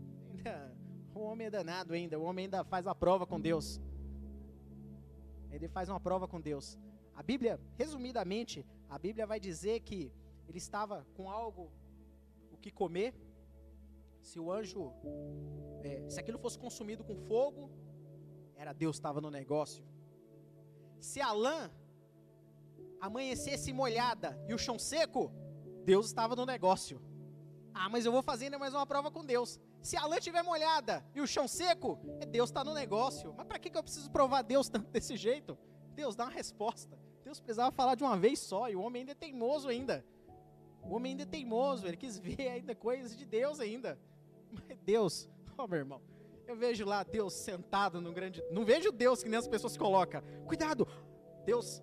[1.29, 3.81] Homem é danado ainda, o homem ainda faz a prova com Deus.
[5.51, 6.79] Ele faz uma prova com Deus.
[7.15, 10.13] A Bíblia, resumidamente, a Bíblia vai dizer que
[10.49, 11.71] ele estava com algo
[12.61, 13.15] que comer,
[14.21, 14.93] se o anjo,
[15.83, 17.71] é, se aquilo fosse consumido com fogo,
[18.57, 19.85] era Deus estava no negócio.
[21.01, 21.71] Se a lã
[23.01, 25.33] amanhecesse molhada e o chão seco,
[25.85, 27.01] Deus estava no negócio.
[27.73, 29.61] Ah, mas eu vou fazer ainda mais uma prova com Deus.
[29.83, 33.35] Se a lã estiver molhada e o chão seco, é Deus está no negócio.
[33.37, 35.57] Mas para que, que eu preciso provar Deus tanto desse jeito?
[35.95, 36.99] Deus dá uma resposta.
[37.25, 40.05] Deus precisava falar de uma vez só e o homem ainda é teimoso ainda.
[40.83, 43.99] O homem ainda é teimoso, ele quis ver ainda coisas de Deus ainda.
[44.51, 46.01] Mas Deus, ó oh, meu irmão,
[46.47, 48.43] eu vejo lá Deus sentado num grande.
[48.51, 50.23] Não vejo Deus que nem as pessoas colocam.
[50.47, 50.89] Cuidado!
[51.45, 51.83] Deus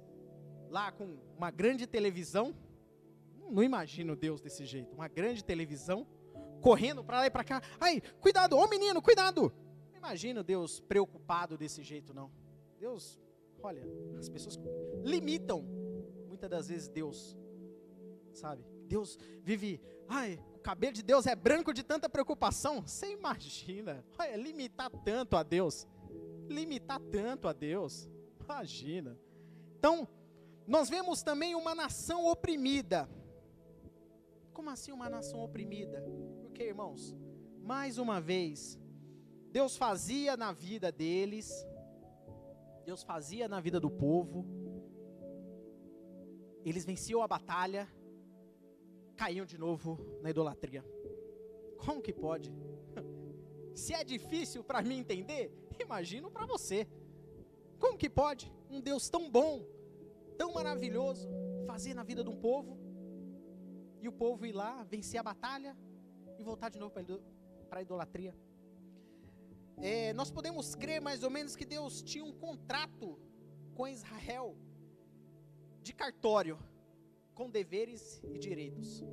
[0.69, 2.55] lá com uma grande televisão.
[3.49, 4.95] Não imagino Deus desse jeito.
[4.95, 6.07] Uma grande televisão,
[6.61, 7.61] correndo para lá e para cá.
[7.79, 9.53] Ai, cuidado, ô menino, cuidado!
[9.91, 12.31] Não imagino Deus preocupado desse jeito, não.
[12.79, 13.19] Deus,
[13.61, 13.83] olha,
[14.17, 14.59] as pessoas
[15.03, 15.63] limitam
[16.27, 17.37] muitas das vezes Deus,
[18.33, 18.65] sabe?
[18.87, 22.81] Deus vive, ai, o cabelo de Deus é branco de tanta preocupação.
[22.81, 25.87] Você imagina, olha, limitar tanto a Deus,
[26.47, 29.17] limitar tanto a Deus, imagina.
[29.77, 30.07] Então,
[30.67, 33.09] nós vemos também uma nação oprimida.
[34.53, 36.03] Como assim uma nação oprimida?
[36.55, 37.13] Porque, irmãos,
[37.61, 38.79] mais uma vez,
[39.51, 41.67] Deus fazia na vida deles,
[42.85, 44.45] Deus fazia na vida do povo,
[46.63, 47.89] eles venciam a batalha,
[49.17, 50.81] caíam de novo na idolatria.
[51.77, 52.55] Como que pode?
[53.75, 56.87] Se é difícil para mim entender, imagino para você.
[57.77, 59.61] Como que pode um Deus tão bom,
[60.37, 61.27] tão maravilhoso,
[61.67, 62.79] fazer na vida de um povo
[64.01, 65.75] e o povo ir lá, vencer a batalha
[66.37, 66.93] e voltar de novo
[67.69, 68.33] para a idolatria?
[69.77, 73.19] é, nós podemos crer mais ou menos que Deus tinha um contrato
[73.73, 74.55] com Israel
[75.81, 76.57] de cartório,
[77.33, 79.03] com deveres e direitos.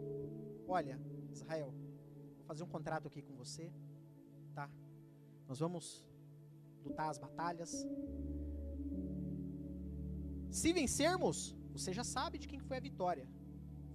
[0.66, 1.74] Olha, Israel,
[2.36, 3.72] vou fazer um contrato aqui com você,
[4.54, 4.70] tá?
[5.48, 6.04] Nós vamos
[6.84, 7.86] lutar as batalhas.
[10.50, 13.28] Se vencermos, você já sabe de quem foi a vitória.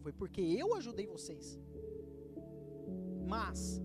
[0.01, 1.59] Foi porque eu ajudei vocês.
[3.27, 3.81] Mas,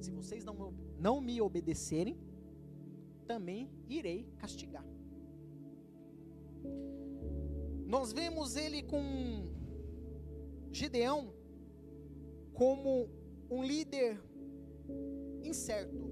[0.00, 2.18] se vocês não, não me obedecerem,
[3.26, 4.84] também irei castigar.
[7.86, 9.02] Nós vemos ele com
[10.70, 11.32] Gideão
[12.52, 13.08] como
[13.48, 14.20] um líder
[15.44, 16.10] incerto.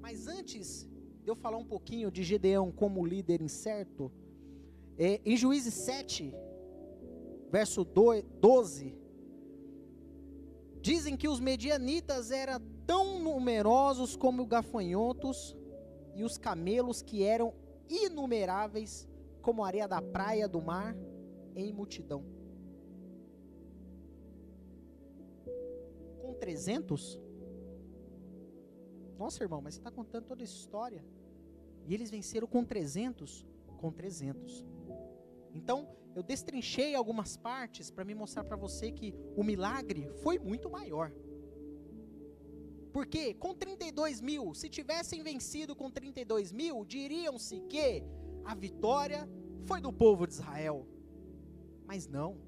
[0.00, 0.88] Mas antes
[1.22, 4.10] de eu falar um pouquinho de Gideão como líder incerto,
[4.98, 6.34] é, em Juízes 7,
[7.50, 9.01] verso 12,
[10.82, 15.56] Dizem que os medianitas eram tão numerosos como gafanhotos
[16.16, 17.54] e os camelos que eram
[17.88, 19.08] inumeráveis
[19.40, 20.96] como a areia da praia do mar
[21.54, 22.24] em multidão.
[26.20, 27.20] Com 300?
[29.16, 31.04] Nossa, irmão, mas você está contando toda a história.
[31.86, 33.46] E eles venceram com 300?
[33.76, 34.64] Com 300.
[35.54, 40.70] Então, eu destrinchei algumas partes para me mostrar para você que o milagre foi muito
[40.70, 41.12] maior.
[42.92, 48.04] Porque com 32 mil, se tivessem vencido com 32 mil, diriam-se que
[48.44, 49.28] a vitória
[49.64, 50.86] foi do povo de Israel.
[51.86, 52.38] Mas não.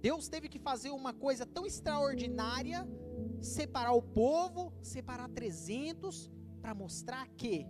[0.00, 2.88] Deus teve que fazer uma coisa tão extraordinária,
[3.40, 7.66] separar o povo, separar 300, para mostrar que,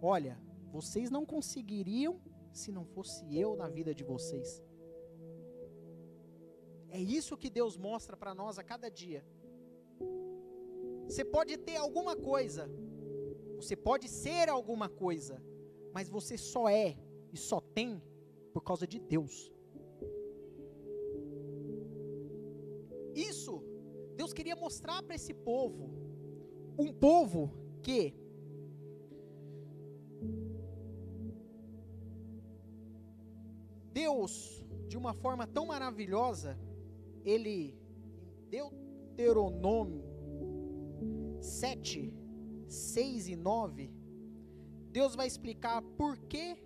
[0.00, 0.38] olha,
[0.70, 2.20] vocês não conseguiriam
[2.58, 4.62] se não fosse eu na vida de vocês.
[6.90, 9.22] É isso que Deus mostra para nós a cada dia.
[11.06, 12.64] Você pode ter alguma coisa,
[13.60, 15.42] você pode ser alguma coisa,
[15.92, 16.96] mas você só é
[17.32, 18.02] e só tem
[18.52, 19.34] por causa de Deus.
[23.14, 23.54] Isso
[24.20, 25.90] Deus queria mostrar para esse povo,
[26.76, 28.00] um povo que
[34.98, 36.58] uma forma tão maravilhosa,
[37.24, 37.74] ele,
[38.42, 40.04] em Deuteronômio
[41.40, 42.12] 7,
[42.66, 43.90] 6 e 9,
[44.90, 46.56] Deus vai explicar por que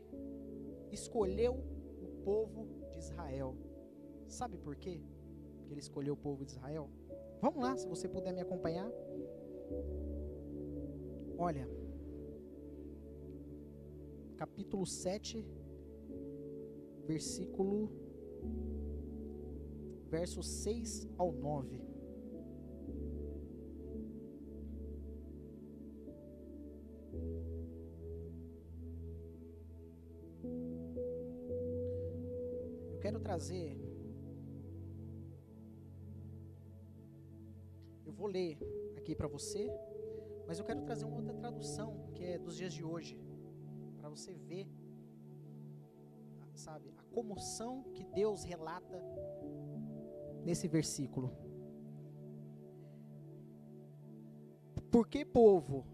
[0.90, 1.54] escolheu
[2.00, 3.56] o povo de Israel.
[4.26, 5.00] Sabe por quê?
[5.66, 6.88] Que ele escolheu o povo de Israel?
[7.40, 8.90] Vamos lá, se você puder me acompanhar.
[11.36, 11.68] Olha,
[14.36, 15.44] capítulo 7,
[17.06, 18.01] versículo
[20.08, 21.80] versos 6 ao 9.
[32.92, 33.82] Eu quero trazer
[38.04, 38.58] Eu vou ler
[38.98, 39.70] aqui para você,
[40.46, 43.18] mas eu quero trazer uma outra tradução que é dos dias de hoje,
[43.96, 44.68] para você ver
[46.62, 46.94] sabe?
[46.96, 49.02] A comoção que Deus relata
[50.44, 51.32] nesse versículo.
[54.90, 55.84] Porque povo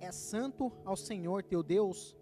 [0.00, 2.16] é santo ao Senhor teu Deus?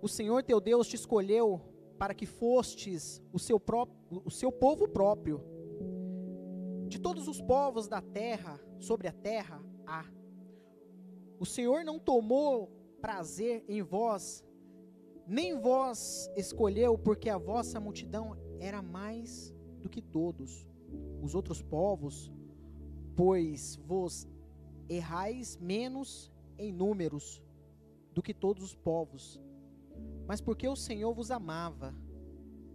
[0.00, 1.60] O Senhor teu Deus te escolheu
[1.98, 5.42] para que fostes o seu próprio, o seu povo próprio.
[6.86, 10.04] De todos os povos da terra, sobre a terra há.
[11.40, 14.44] O Senhor não tomou prazer em vós
[15.26, 20.66] nem vós escolheu, porque a vossa multidão era mais do que todos
[21.22, 22.32] os outros povos,
[23.16, 24.28] pois vos
[24.88, 27.42] errais menos em números
[28.12, 29.40] do que todos os povos,
[30.26, 31.94] mas porque o Senhor vos amava,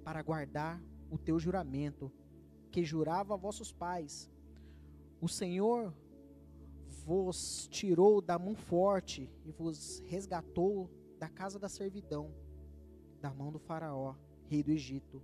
[0.03, 2.11] para guardar o teu juramento,
[2.71, 4.29] que jurava a vossos pais.
[5.21, 5.93] O Senhor
[7.05, 10.89] vos tirou da mão forte e vos resgatou
[11.19, 12.33] da casa da servidão,
[13.19, 14.15] da mão do Faraó,
[14.47, 15.21] rei do Egito.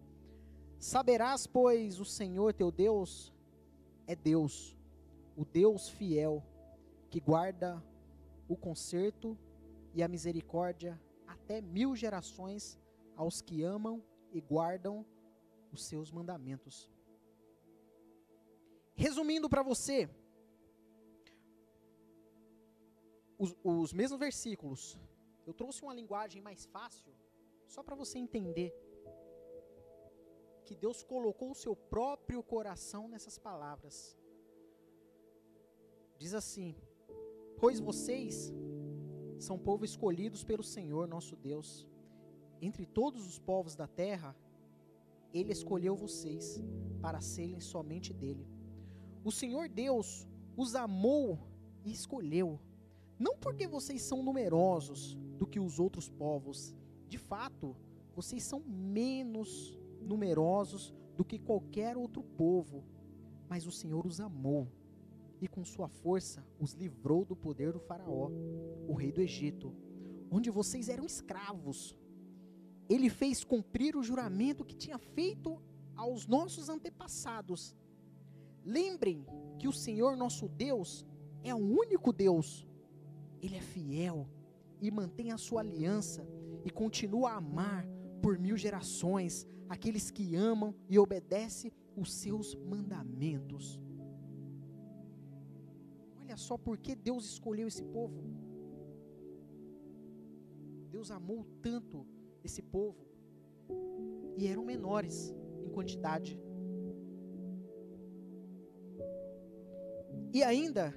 [0.78, 3.34] Saberás, pois, o Senhor teu Deus
[4.06, 4.78] é Deus,
[5.36, 6.44] o Deus fiel,
[7.10, 7.82] que guarda
[8.48, 9.38] o conserto
[9.94, 12.78] e a misericórdia até mil gerações
[13.16, 15.06] aos que amam e guardam
[15.72, 16.92] os seus mandamentos.
[18.94, 20.10] Resumindo para você,
[23.38, 25.00] os, os mesmos versículos
[25.46, 27.14] eu trouxe uma linguagem mais fácil,
[27.68, 28.74] só para você entender
[30.66, 34.18] que Deus colocou o seu próprio coração nessas palavras.
[36.18, 36.76] Diz assim:
[37.60, 38.52] Pois vocês
[39.38, 41.88] são povo escolhidos pelo Senhor nosso Deus.
[42.62, 44.36] Entre todos os povos da terra,
[45.34, 46.64] Ele escolheu vocês
[47.02, 48.48] para serem somente dele.
[49.24, 50.28] O Senhor Deus
[50.58, 51.38] os amou
[51.84, 52.60] e escolheu,
[53.20, 56.76] não porque vocês são numerosos do que os outros povos,
[57.08, 57.76] de fato,
[58.16, 62.84] vocês são menos numerosos do que qualquer outro povo,
[63.48, 64.68] mas o Senhor os amou
[65.42, 68.32] e com sua força os livrou do poder do Faraó,
[68.88, 69.74] o rei do Egito,
[70.32, 71.96] onde vocês eram escravos.
[72.90, 75.62] Ele fez cumprir o juramento que tinha feito
[75.96, 77.76] aos nossos antepassados.
[78.64, 79.26] Lembrem
[79.60, 81.06] que o Senhor nosso Deus
[81.44, 82.68] é o único Deus.
[83.42, 84.28] Ele é fiel
[84.82, 86.28] e mantém a sua aliança
[86.64, 87.88] e continua a amar
[88.22, 93.80] por mil gerações aqueles que amam e obedecem os seus mandamentos.
[96.20, 98.24] Olha só por que Deus escolheu esse povo.
[100.90, 102.06] Deus amou tanto
[102.44, 103.06] esse povo.
[104.38, 106.40] E eram menores em quantidade.
[110.34, 110.94] E ainda,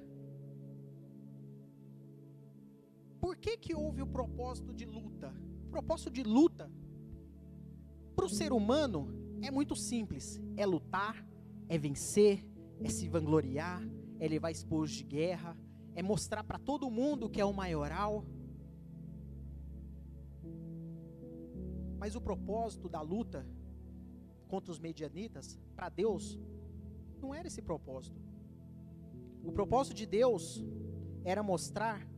[3.29, 5.31] por que que houve o propósito de luta?
[5.67, 6.73] O propósito de luta
[8.17, 9.07] para o ser humano
[9.43, 11.15] é muito simples: é lutar,
[11.69, 12.43] é vencer,
[12.81, 13.83] é se vangloriar,
[14.19, 15.55] é levar esposo de guerra,
[15.95, 18.25] é mostrar para todo mundo que é o maioral.
[21.99, 23.47] Mas o propósito da luta
[24.49, 26.41] contra os medianitas, para Deus,
[27.21, 28.23] não era esse propósito.
[29.45, 30.65] O propósito de Deus
[31.27, 32.09] era mostrar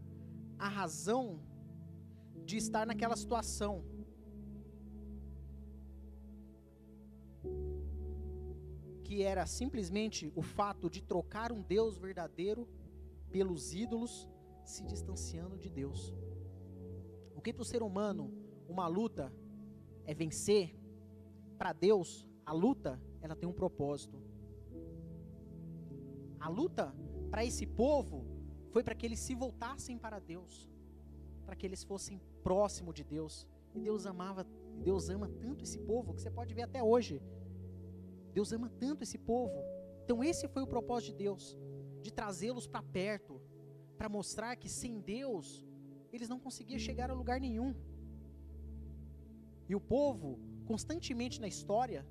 [0.60, 1.40] a razão
[2.44, 3.84] de estar naquela situação.
[9.02, 12.68] que era simplesmente o fato de trocar um Deus verdadeiro
[13.32, 14.28] pelos ídolos,
[14.64, 16.14] se distanciando de Deus.
[17.34, 18.32] O que para o ser humano
[18.68, 19.32] uma luta
[20.04, 20.78] é vencer,
[21.58, 24.22] para Deus a luta ela tem um propósito.
[26.38, 26.94] A luta
[27.32, 28.24] para esse povo
[28.70, 30.68] foi para que eles se voltassem para Deus,
[31.44, 33.46] para que eles fossem próximo de Deus.
[33.74, 34.46] E Deus amava,
[34.82, 37.22] Deus ama tanto esse povo que você pode ver até hoje.
[38.32, 39.58] Deus ama tanto esse povo.
[40.04, 41.56] Então, esse foi o propósito de Deus,
[42.02, 43.40] de trazê-los para perto,
[43.96, 45.64] para mostrar que sem Deus,
[46.12, 47.74] eles não conseguiam chegar a lugar nenhum.
[49.68, 52.06] E o povo, constantemente na história,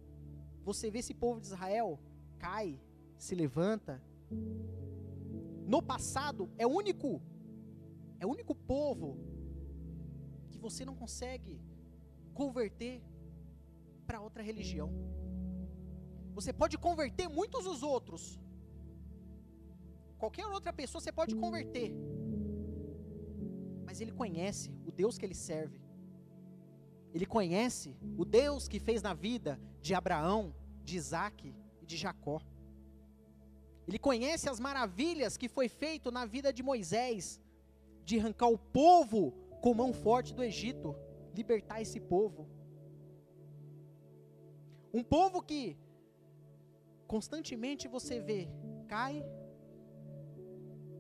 [0.64, 2.00] você vê esse povo de Israel
[2.38, 2.80] cai,
[3.18, 4.02] se levanta.
[5.74, 7.22] No passado, é único,
[8.20, 9.08] é o único povo
[10.50, 11.62] que você não consegue
[12.34, 12.96] converter
[14.08, 14.90] para outra religião.
[16.34, 18.40] Você pode converter muitos os outros.
[20.18, 21.94] Qualquer outra pessoa você pode converter.
[23.86, 25.80] Mas ele conhece o Deus que ele serve.
[27.14, 30.52] Ele conhece o Deus que fez na vida de Abraão,
[30.84, 32.42] de Isaac e de Jacó.
[33.90, 37.42] Ele conhece as maravilhas que foi feito na vida de Moisés,
[38.06, 39.34] de arrancar o povo
[39.64, 40.96] com mão forte do Egito,
[41.34, 42.48] libertar esse povo.
[44.94, 45.76] Um povo que
[47.08, 48.48] constantemente você vê,
[48.88, 49.26] cai,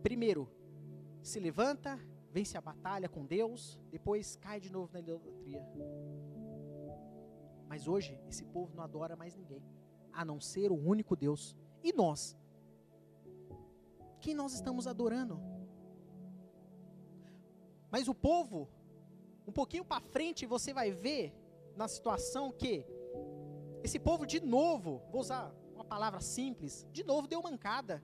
[0.02, 0.50] primeiro,
[1.22, 2.00] se levanta,
[2.32, 5.64] vence a batalha com Deus, depois cai de novo na idolatria.
[7.68, 9.64] Mas hoje, esse povo não adora mais ninguém,
[10.12, 11.56] a não ser o único Deus.
[11.84, 12.36] E nós?
[14.20, 15.40] Quem nós estamos adorando?
[17.92, 18.70] Mas o povo,
[19.48, 21.34] um pouquinho para frente, você vai ver
[21.76, 22.86] na situação que
[23.84, 25.54] esse povo de novo, vou usar
[25.90, 28.02] palavra simples, de novo deu mancada.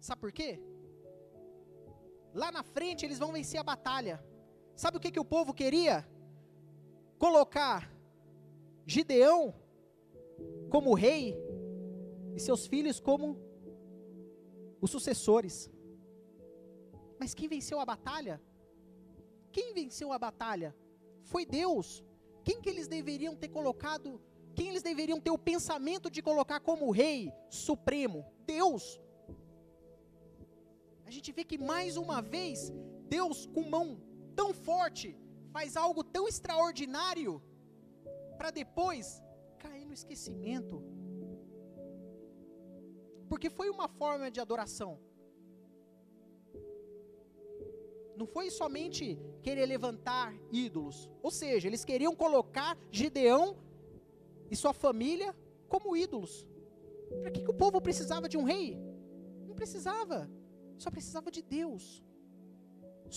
[0.00, 0.60] Sabe por quê?
[2.34, 4.22] Lá na frente eles vão vencer a batalha.
[4.74, 6.06] Sabe o que, que o povo queria?
[7.16, 7.92] Colocar
[8.84, 9.54] Gideão
[10.68, 11.36] como rei
[12.34, 13.38] e seus filhos como
[14.80, 15.70] os sucessores.
[17.18, 18.40] Mas quem venceu a batalha?
[19.52, 20.74] Quem venceu a batalha?
[21.24, 22.04] Foi Deus.
[22.44, 24.20] Quem que eles deveriam ter colocado
[24.54, 28.26] quem eles deveriam ter o pensamento de colocar como rei supremo?
[28.46, 29.00] Deus.
[31.04, 32.72] A gente vê que mais uma vez,
[33.08, 34.00] Deus com mão
[34.34, 35.16] tão forte,
[35.52, 37.42] faz algo tão extraordinário,
[38.36, 39.22] para depois
[39.58, 40.82] cair no esquecimento.
[43.30, 44.92] Porque foi uma forma de adoração.
[48.20, 49.04] Não foi somente
[49.44, 51.08] querer levantar ídolos.
[51.22, 53.56] Ou seja, eles queriam colocar Gideão
[54.50, 55.30] e sua família
[55.68, 56.32] como ídolos.
[57.20, 58.76] Para que, que o povo precisava de um rei?
[59.46, 60.28] Não precisava,
[60.76, 62.04] só precisava de Deus.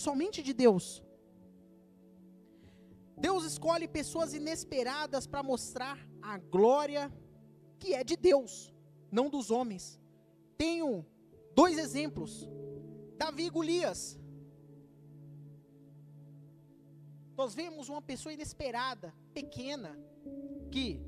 [0.06, 0.86] somente de Deus.
[3.16, 7.12] Deus escolhe pessoas inesperadas para mostrar a glória
[7.78, 8.74] que é de Deus,
[9.10, 9.84] não dos homens.
[10.56, 11.04] Tenho
[11.54, 12.48] dois exemplos:
[13.16, 14.18] Davi e Golias.
[17.36, 19.98] Nós vemos uma pessoa inesperada, pequena,
[20.70, 21.00] que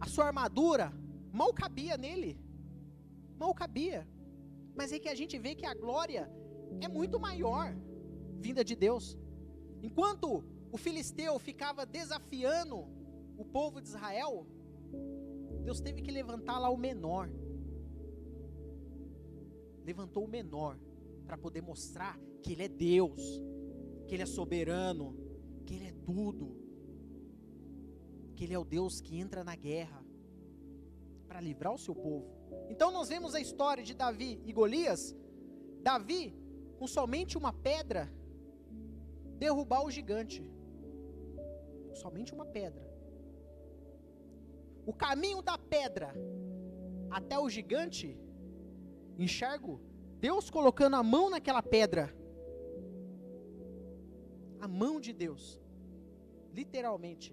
[0.00, 0.92] a sua armadura
[1.32, 2.38] mal cabia nele.
[3.36, 4.06] Mal cabia.
[4.74, 6.30] Mas é que a gente vê que a glória
[6.80, 7.74] é muito maior
[8.38, 9.18] vinda de Deus.
[9.82, 12.86] Enquanto o filisteu ficava desafiando
[13.36, 14.46] o povo de Israel,
[15.64, 17.30] Deus teve que levantar lá o menor.
[19.84, 20.78] Levantou o menor
[21.26, 23.42] para poder mostrar que ele é Deus,
[24.06, 25.16] que ele é soberano,
[25.66, 26.56] que ele é tudo.
[28.34, 30.04] Que ele é o Deus que entra na guerra
[31.28, 32.26] para livrar o seu povo.
[32.68, 35.14] Então nós vemos a história de Davi e Golias.
[35.82, 36.34] Davi,
[36.78, 38.12] com somente uma pedra,
[39.38, 40.42] derrubar o gigante.
[41.94, 42.88] Somente uma pedra.
[44.86, 46.14] O caminho da pedra
[47.10, 48.18] até o gigante,
[49.24, 49.80] enxergo
[50.20, 52.14] Deus colocando a mão naquela pedra.
[54.60, 55.58] A mão de Deus.
[56.52, 57.30] Literalmente.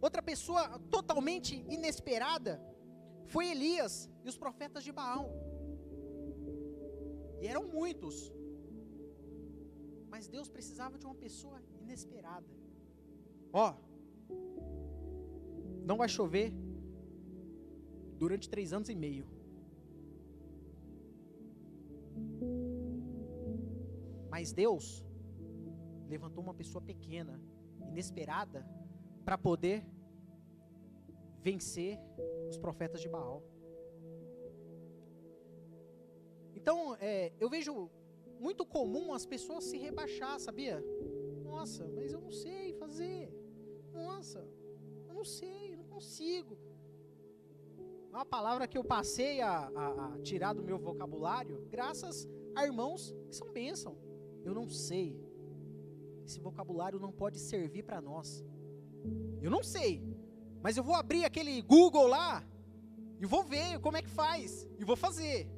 [0.00, 0.62] Outra pessoa
[0.96, 2.52] totalmente inesperada
[3.26, 5.26] foi Elias e os profetas de Baal.
[7.42, 8.32] E eram muitos.
[10.08, 12.50] Mas Deus precisava de uma pessoa inesperada.
[13.52, 13.74] Ó,
[15.84, 16.48] não vai chover
[18.18, 19.26] durante três anos e meio.
[24.40, 25.04] Mas Deus
[26.08, 27.38] levantou uma pessoa pequena,
[27.90, 28.66] inesperada,
[29.22, 29.84] para poder
[31.42, 31.98] vencer
[32.48, 33.42] os profetas de Baal.
[36.54, 37.90] Então, é, eu vejo
[38.38, 40.82] muito comum as pessoas se rebaixar, sabia?
[41.44, 43.30] Nossa, mas eu não sei fazer.
[43.92, 44.48] Nossa,
[45.06, 46.56] eu não sei, eu não consigo.
[48.08, 53.14] Uma palavra que eu passei a, a, a tirar do meu vocabulário, graças a irmãos
[53.28, 54.08] que são bênção.
[54.44, 55.18] Eu não sei.
[56.24, 58.44] Esse vocabulário não pode servir para nós.
[59.40, 60.02] Eu não sei.
[60.62, 62.44] Mas eu vou abrir aquele Google lá
[63.20, 65.48] e vou ver como é que faz e vou fazer.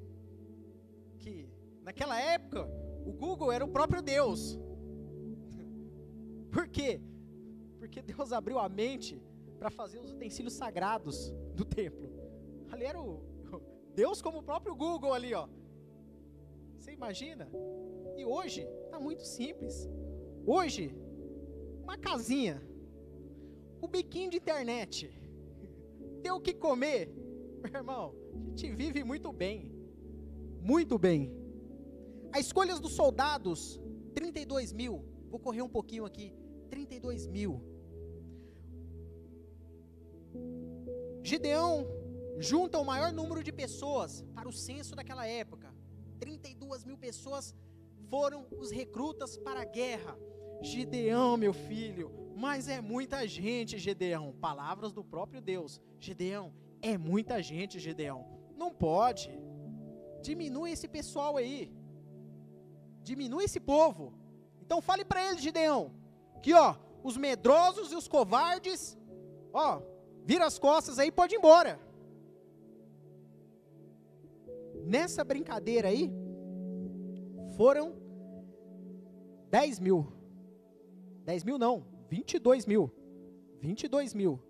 [1.19, 1.49] Que
[1.83, 2.69] naquela época
[3.05, 4.59] o Google era o próprio Deus.
[6.51, 7.01] Por quê?
[7.79, 9.21] Porque Deus abriu a mente
[9.59, 12.11] para fazer os utensílios sagrados do templo.
[12.71, 13.33] Ali era o
[13.95, 15.49] Deus como o próprio Google ali, ó.
[16.79, 17.49] Você imagina?
[18.17, 19.89] E hoje está muito simples.
[20.47, 20.95] Hoje,
[21.83, 22.63] uma casinha
[23.83, 25.11] o biquinho de internet,
[26.23, 27.13] ter o que comer,
[27.61, 29.73] meu irmão, a gente vive muito bem.
[30.61, 31.33] Muito bem.
[32.33, 33.81] As escolhas dos soldados,
[34.15, 35.05] 32 mil.
[35.29, 36.33] Vou correr um pouquinho aqui.
[36.71, 37.61] 32 mil.
[41.25, 41.85] Gideão
[42.39, 45.75] junta o maior número de pessoas para o censo daquela época.
[46.21, 47.53] 32 mil pessoas
[48.13, 50.19] foram os recrutas para a guerra.
[50.61, 54.35] Gideão, meu filho, mas é muita gente, Gedeão.
[54.39, 55.81] Palavras do próprio Deus.
[55.99, 56.53] Gedeão,
[56.83, 58.21] é muita gente, Gedeão.
[58.55, 59.31] Não pode.
[60.21, 61.73] Diminui esse pessoal aí.
[63.03, 64.13] Diminui esse povo.
[64.61, 65.95] Então fale para eles, Gideão,
[66.43, 68.95] que ó, os medrosos e os covardes,
[69.55, 69.81] ó,
[70.23, 71.81] vira as costas aí, pode ir embora.
[74.85, 76.13] Nessa brincadeira aí,
[77.57, 78.02] foram
[79.53, 80.11] 10 mil.
[81.27, 82.91] 10 mil não, 22 mil.
[83.61, 84.41] 22 mil.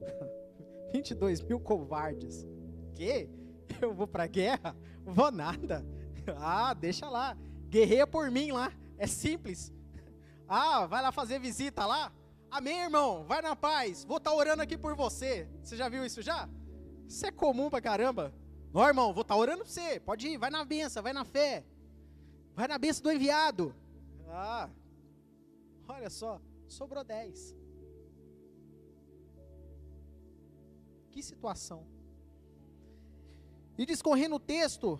[0.92, 2.46] 22 mil covardes.
[2.94, 3.30] Que?
[3.80, 4.76] Eu vou pra guerra?
[5.04, 5.84] Vou nada.
[6.36, 7.36] Ah, deixa lá.
[7.68, 8.70] Guerreia por mim lá.
[8.96, 9.72] É simples.
[10.46, 12.12] Ah, vai lá fazer visita lá?
[12.50, 13.24] Amém, irmão.
[13.24, 14.04] Vai na paz.
[14.04, 15.48] Vou estar tá orando aqui por você.
[15.62, 16.46] Você já viu isso já?
[17.08, 18.34] Isso é comum pra caramba.
[18.72, 19.98] Não, irmão, vou estar tá orando por você.
[19.98, 21.64] Pode ir, vai na benção, vai na fé.
[22.54, 23.74] Vai na benção do enviado.
[24.34, 24.70] Ah,
[25.88, 26.40] olha só
[26.72, 27.54] sobrou 10.
[31.10, 31.86] Que situação.
[33.76, 34.98] E discorrendo o texto,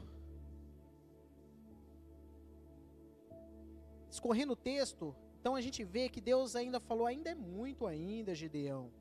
[4.09, 8.35] discorrendo o texto, então a gente vê que Deus ainda falou, ainda é muito ainda,
[8.35, 8.93] Gideão.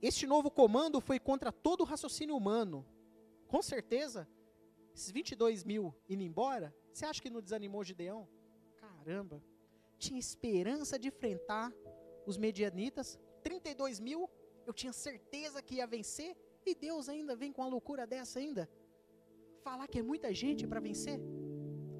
[0.00, 2.86] Este novo comando foi contra todo o raciocínio humano.
[3.48, 4.28] Com certeza,
[4.94, 8.28] esses 22 mil indo embora, você acha que não desanimou Gideão?
[9.04, 9.42] Caramba
[9.98, 11.72] tinha esperança de enfrentar
[12.26, 14.20] os medianitas, 32 mil,
[14.66, 16.36] eu tinha certeza que ia vencer,
[16.66, 18.68] e Deus ainda vem com uma loucura dessa ainda.
[19.66, 21.18] falar que é muita gente para vencer.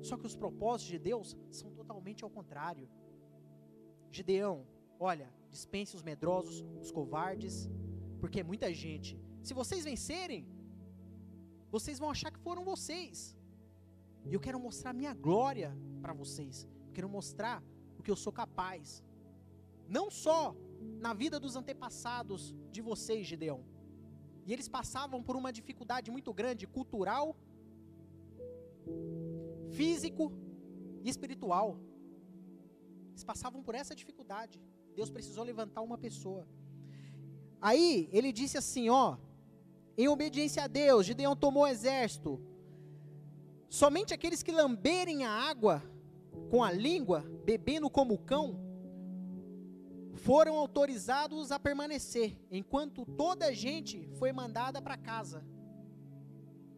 [0.02, 1.28] Só que os propósitos de Deus
[1.58, 2.86] são totalmente ao contrário.
[4.10, 4.66] Gideão,
[5.10, 7.70] olha, dispense os medrosos, os covardes,
[8.20, 9.18] porque é muita gente.
[9.42, 10.42] Se vocês vencerem,
[11.70, 13.34] vocês vão achar que foram vocês.
[14.26, 15.70] E eu quero mostrar minha glória
[16.02, 16.68] para vocês.
[16.96, 17.56] Quero mostrar
[17.98, 19.02] o que eu sou capaz.
[19.96, 20.40] Não só
[21.06, 23.60] na vida dos antepassados de vocês, Gideão.
[24.46, 27.36] E eles passavam por uma dificuldade muito grande, cultural,
[29.78, 30.24] físico
[31.02, 31.68] e espiritual.
[33.10, 34.60] Eles passavam por essa dificuldade.
[34.94, 36.46] Deus precisou levantar uma pessoa.
[37.60, 39.16] Aí ele disse assim, ó,
[39.96, 42.40] em obediência a Deus, Gideão tomou o exército.
[43.68, 45.82] Somente aqueles que lamberem a água
[46.50, 48.60] com a língua, bebendo como cão,
[50.14, 55.44] foram autorizados a permanecer, enquanto toda a gente foi mandada para casa.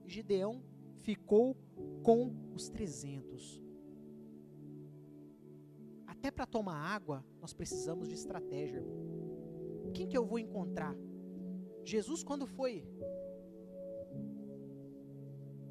[0.07, 0.63] Gideão
[0.99, 1.57] ficou
[2.03, 3.63] com os 300.
[6.07, 8.83] Até para tomar água, nós precisamos de estratégia.
[9.93, 10.97] Quem que eu vou encontrar?
[11.85, 12.85] Jesus, quando foi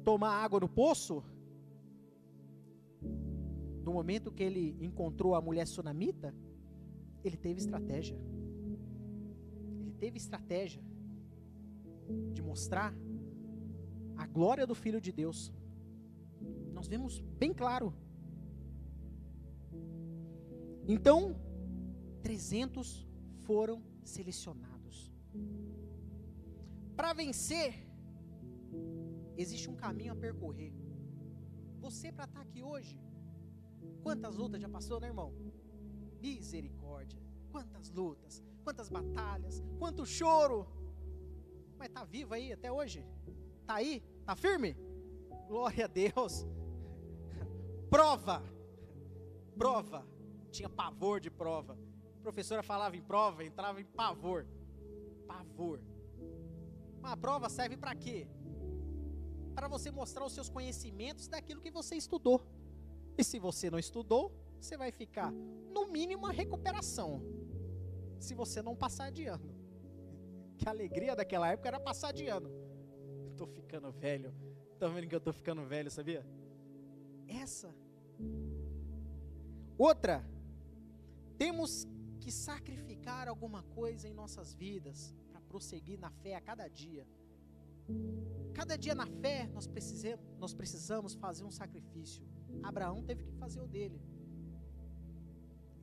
[0.04, 1.22] tomar água no poço,
[3.86, 6.34] no momento que ele encontrou a mulher sunamita,
[7.22, 8.18] ele teve estratégia.
[9.78, 10.82] Ele teve estratégia
[12.34, 12.92] de mostrar
[14.16, 15.52] a glória do Filho de Deus.
[16.72, 17.94] Nós vemos bem claro.
[20.88, 21.36] Então,
[22.24, 23.06] 300
[23.46, 25.12] foram selecionados.
[26.96, 27.86] Para vencer,
[29.36, 30.72] existe um caminho a percorrer.
[31.78, 32.98] Você, para estar tá aqui hoje,
[34.02, 35.32] quantas lutas já passou, né, irmão?
[36.20, 37.20] Misericórdia.
[37.50, 40.66] Quantas lutas, quantas batalhas, quanto choro.
[41.78, 43.04] Mas tá vivo aí até hoje?
[43.66, 44.02] Tá aí?
[44.24, 44.76] Tá firme?
[45.48, 46.46] Glória a Deus.
[47.88, 48.42] Prova.
[49.56, 50.06] Prova.
[50.50, 51.78] Tinha pavor de prova.
[52.18, 54.46] A professora falava em prova, entrava em pavor.
[55.26, 55.80] Pavor.
[56.98, 58.28] Uma a prova serve para quê?
[59.54, 62.44] Para você mostrar os seus conhecimentos daquilo que você estudou.
[63.16, 67.22] E se você não estudou, você vai ficar, no mínimo, uma recuperação.
[68.18, 69.54] Se você não passar de ano.
[70.58, 72.50] Que a alegria daquela época era passar de ano.
[73.30, 74.32] Estou ficando velho.
[74.72, 76.26] Estão vendo que eu estou ficando velho, sabia?
[77.28, 77.74] Essa.
[79.76, 80.24] Outra.
[81.36, 81.86] Temos
[82.20, 87.06] que sacrificar alguma coisa em nossas vidas para prosseguir na fé a cada dia.
[88.54, 92.24] Cada dia na fé nós precisamos, nós precisamos fazer um sacrifício.
[92.62, 94.00] Abraão teve que fazer o dele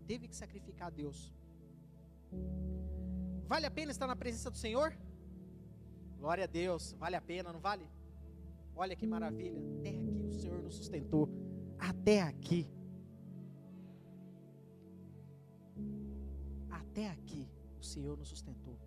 [0.04, 1.34] teve que sacrificar a Deus.
[3.48, 4.96] Vale a pena estar na presença do Senhor?
[6.18, 7.90] Glória a Deus, vale a pena, não vale?
[8.76, 11.30] Olha que maravilha, até aqui o Senhor nos sustentou,
[11.78, 12.68] até aqui.
[16.70, 17.48] Até aqui
[17.80, 18.80] o Senhor nos sustentou.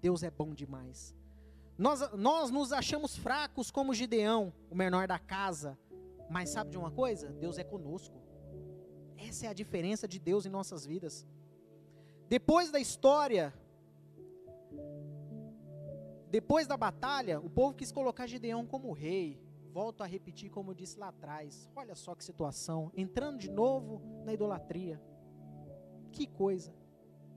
[0.00, 1.14] Deus é bom demais.
[1.78, 5.78] Nós, nós nos achamos fracos como Gideão, o menor da casa.
[6.30, 7.28] Mas sabe de uma coisa?
[7.28, 8.16] Deus é conosco.
[9.16, 11.26] Essa é a diferença de Deus em nossas vidas.
[12.28, 13.54] Depois da história,
[16.30, 19.40] depois da batalha, o povo quis colocar Gideão como rei.
[19.72, 21.68] Volto a repetir como eu disse lá atrás.
[21.76, 25.00] Olha só que situação, entrando de novo na idolatria.
[26.10, 26.74] Que coisa.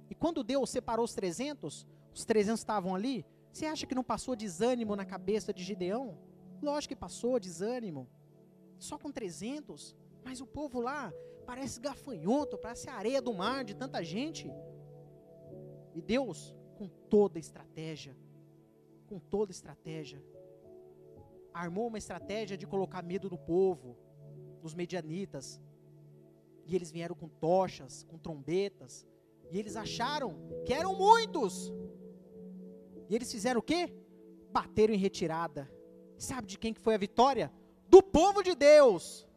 [0.09, 4.35] E quando Deus separou os 300, os 300 estavam ali, você acha que não passou
[4.35, 6.17] desânimo na cabeça de Gideão?
[6.61, 8.07] Lógico que passou desânimo.
[8.77, 11.13] Só com 300, mas o povo lá
[11.45, 14.51] parece gafanhoto, parece areia do mar de tanta gente.
[15.93, 18.15] E Deus, com toda estratégia,
[19.07, 20.23] com toda estratégia,
[21.53, 23.97] armou uma estratégia de colocar medo no povo,
[24.61, 25.59] nos medianitas.
[26.65, 29.05] E eles vieram com tochas, com trombetas,
[29.51, 30.35] e eles acharam
[30.65, 31.73] que eram muitos.
[33.09, 33.91] E eles fizeram o quê?
[34.51, 35.69] Bateram em retirada.
[36.17, 37.51] Sabe de quem que foi a vitória?
[37.87, 39.29] Do povo de Deus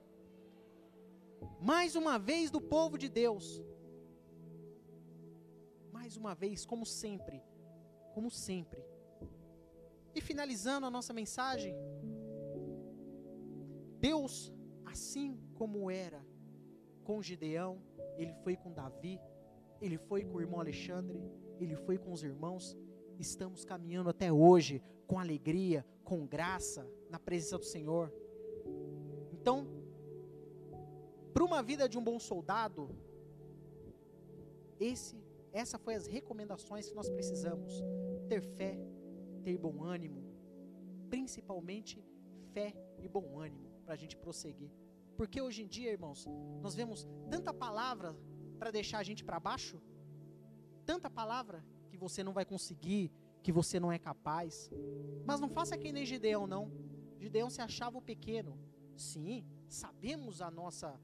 [1.62, 3.62] mais uma vez do povo de Deus.
[5.92, 7.40] Mais uma vez, como sempre,
[8.14, 8.84] como sempre.
[10.12, 11.72] E finalizando a nossa mensagem,
[14.00, 14.52] Deus,
[14.84, 16.20] assim como era
[17.04, 17.80] com Gideão,
[18.16, 19.20] ele foi com Davi,
[19.80, 21.22] ele foi com o irmão Alexandre,
[21.60, 22.76] ele foi com os irmãos,
[23.18, 28.12] estamos caminhando até hoje com alegria, com graça, na presença do Senhor.
[29.32, 29.66] Então,
[31.32, 32.90] para uma vida de um bom soldado,
[34.78, 35.16] esse,
[35.52, 37.82] essa foi as recomendações que nós precisamos:
[38.28, 38.78] ter fé,
[39.42, 40.22] ter bom ânimo,
[41.08, 42.04] principalmente
[42.52, 44.70] fé e bom ânimo para a gente prosseguir.
[45.16, 46.26] Porque hoje em dia, irmãos,
[46.60, 48.16] nós vemos tanta palavra
[48.58, 49.80] para deixar a gente para baixo,
[50.84, 51.64] tanta palavra
[52.02, 53.10] você não vai conseguir,
[53.42, 54.70] que você não é capaz.
[55.24, 56.70] Mas não faça que nem Gideão, não.
[57.18, 58.58] Gideão se achava o pequeno.
[58.96, 61.00] Sim, sabemos a nossa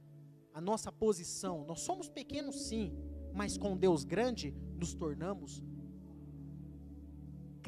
[0.52, 1.64] a nossa posição.
[1.64, 2.86] Nós somos pequenos, sim,
[3.32, 4.48] mas com Deus grande
[4.80, 5.62] nos tornamos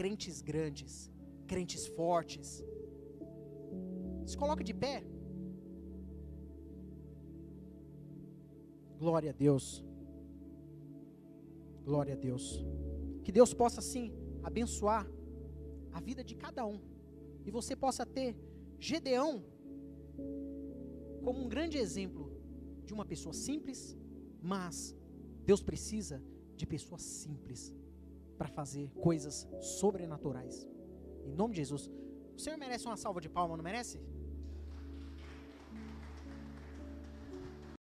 [0.01, 1.11] crentes grandes,
[1.47, 2.65] crentes fortes.
[4.27, 5.05] Se coloca de pé.
[8.99, 9.85] Glória a Deus.
[11.85, 12.65] Glória a Deus.
[13.31, 14.13] Que Deus possa sim
[14.43, 15.09] abençoar
[15.93, 16.81] a vida de cada um.
[17.47, 18.37] E você possa ter
[18.77, 19.45] Gedeão
[21.23, 22.25] como um grande exemplo
[22.85, 23.97] de uma pessoa simples,
[24.43, 24.97] mas
[25.45, 26.21] Deus precisa
[26.57, 27.73] de pessoas simples
[28.37, 30.67] para fazer coisas sobrenaturais.
[31.25, 31.89] Em nome de Jesus.
[32.37, 34.01] O Senhor merece uma salva de palmas, não merece?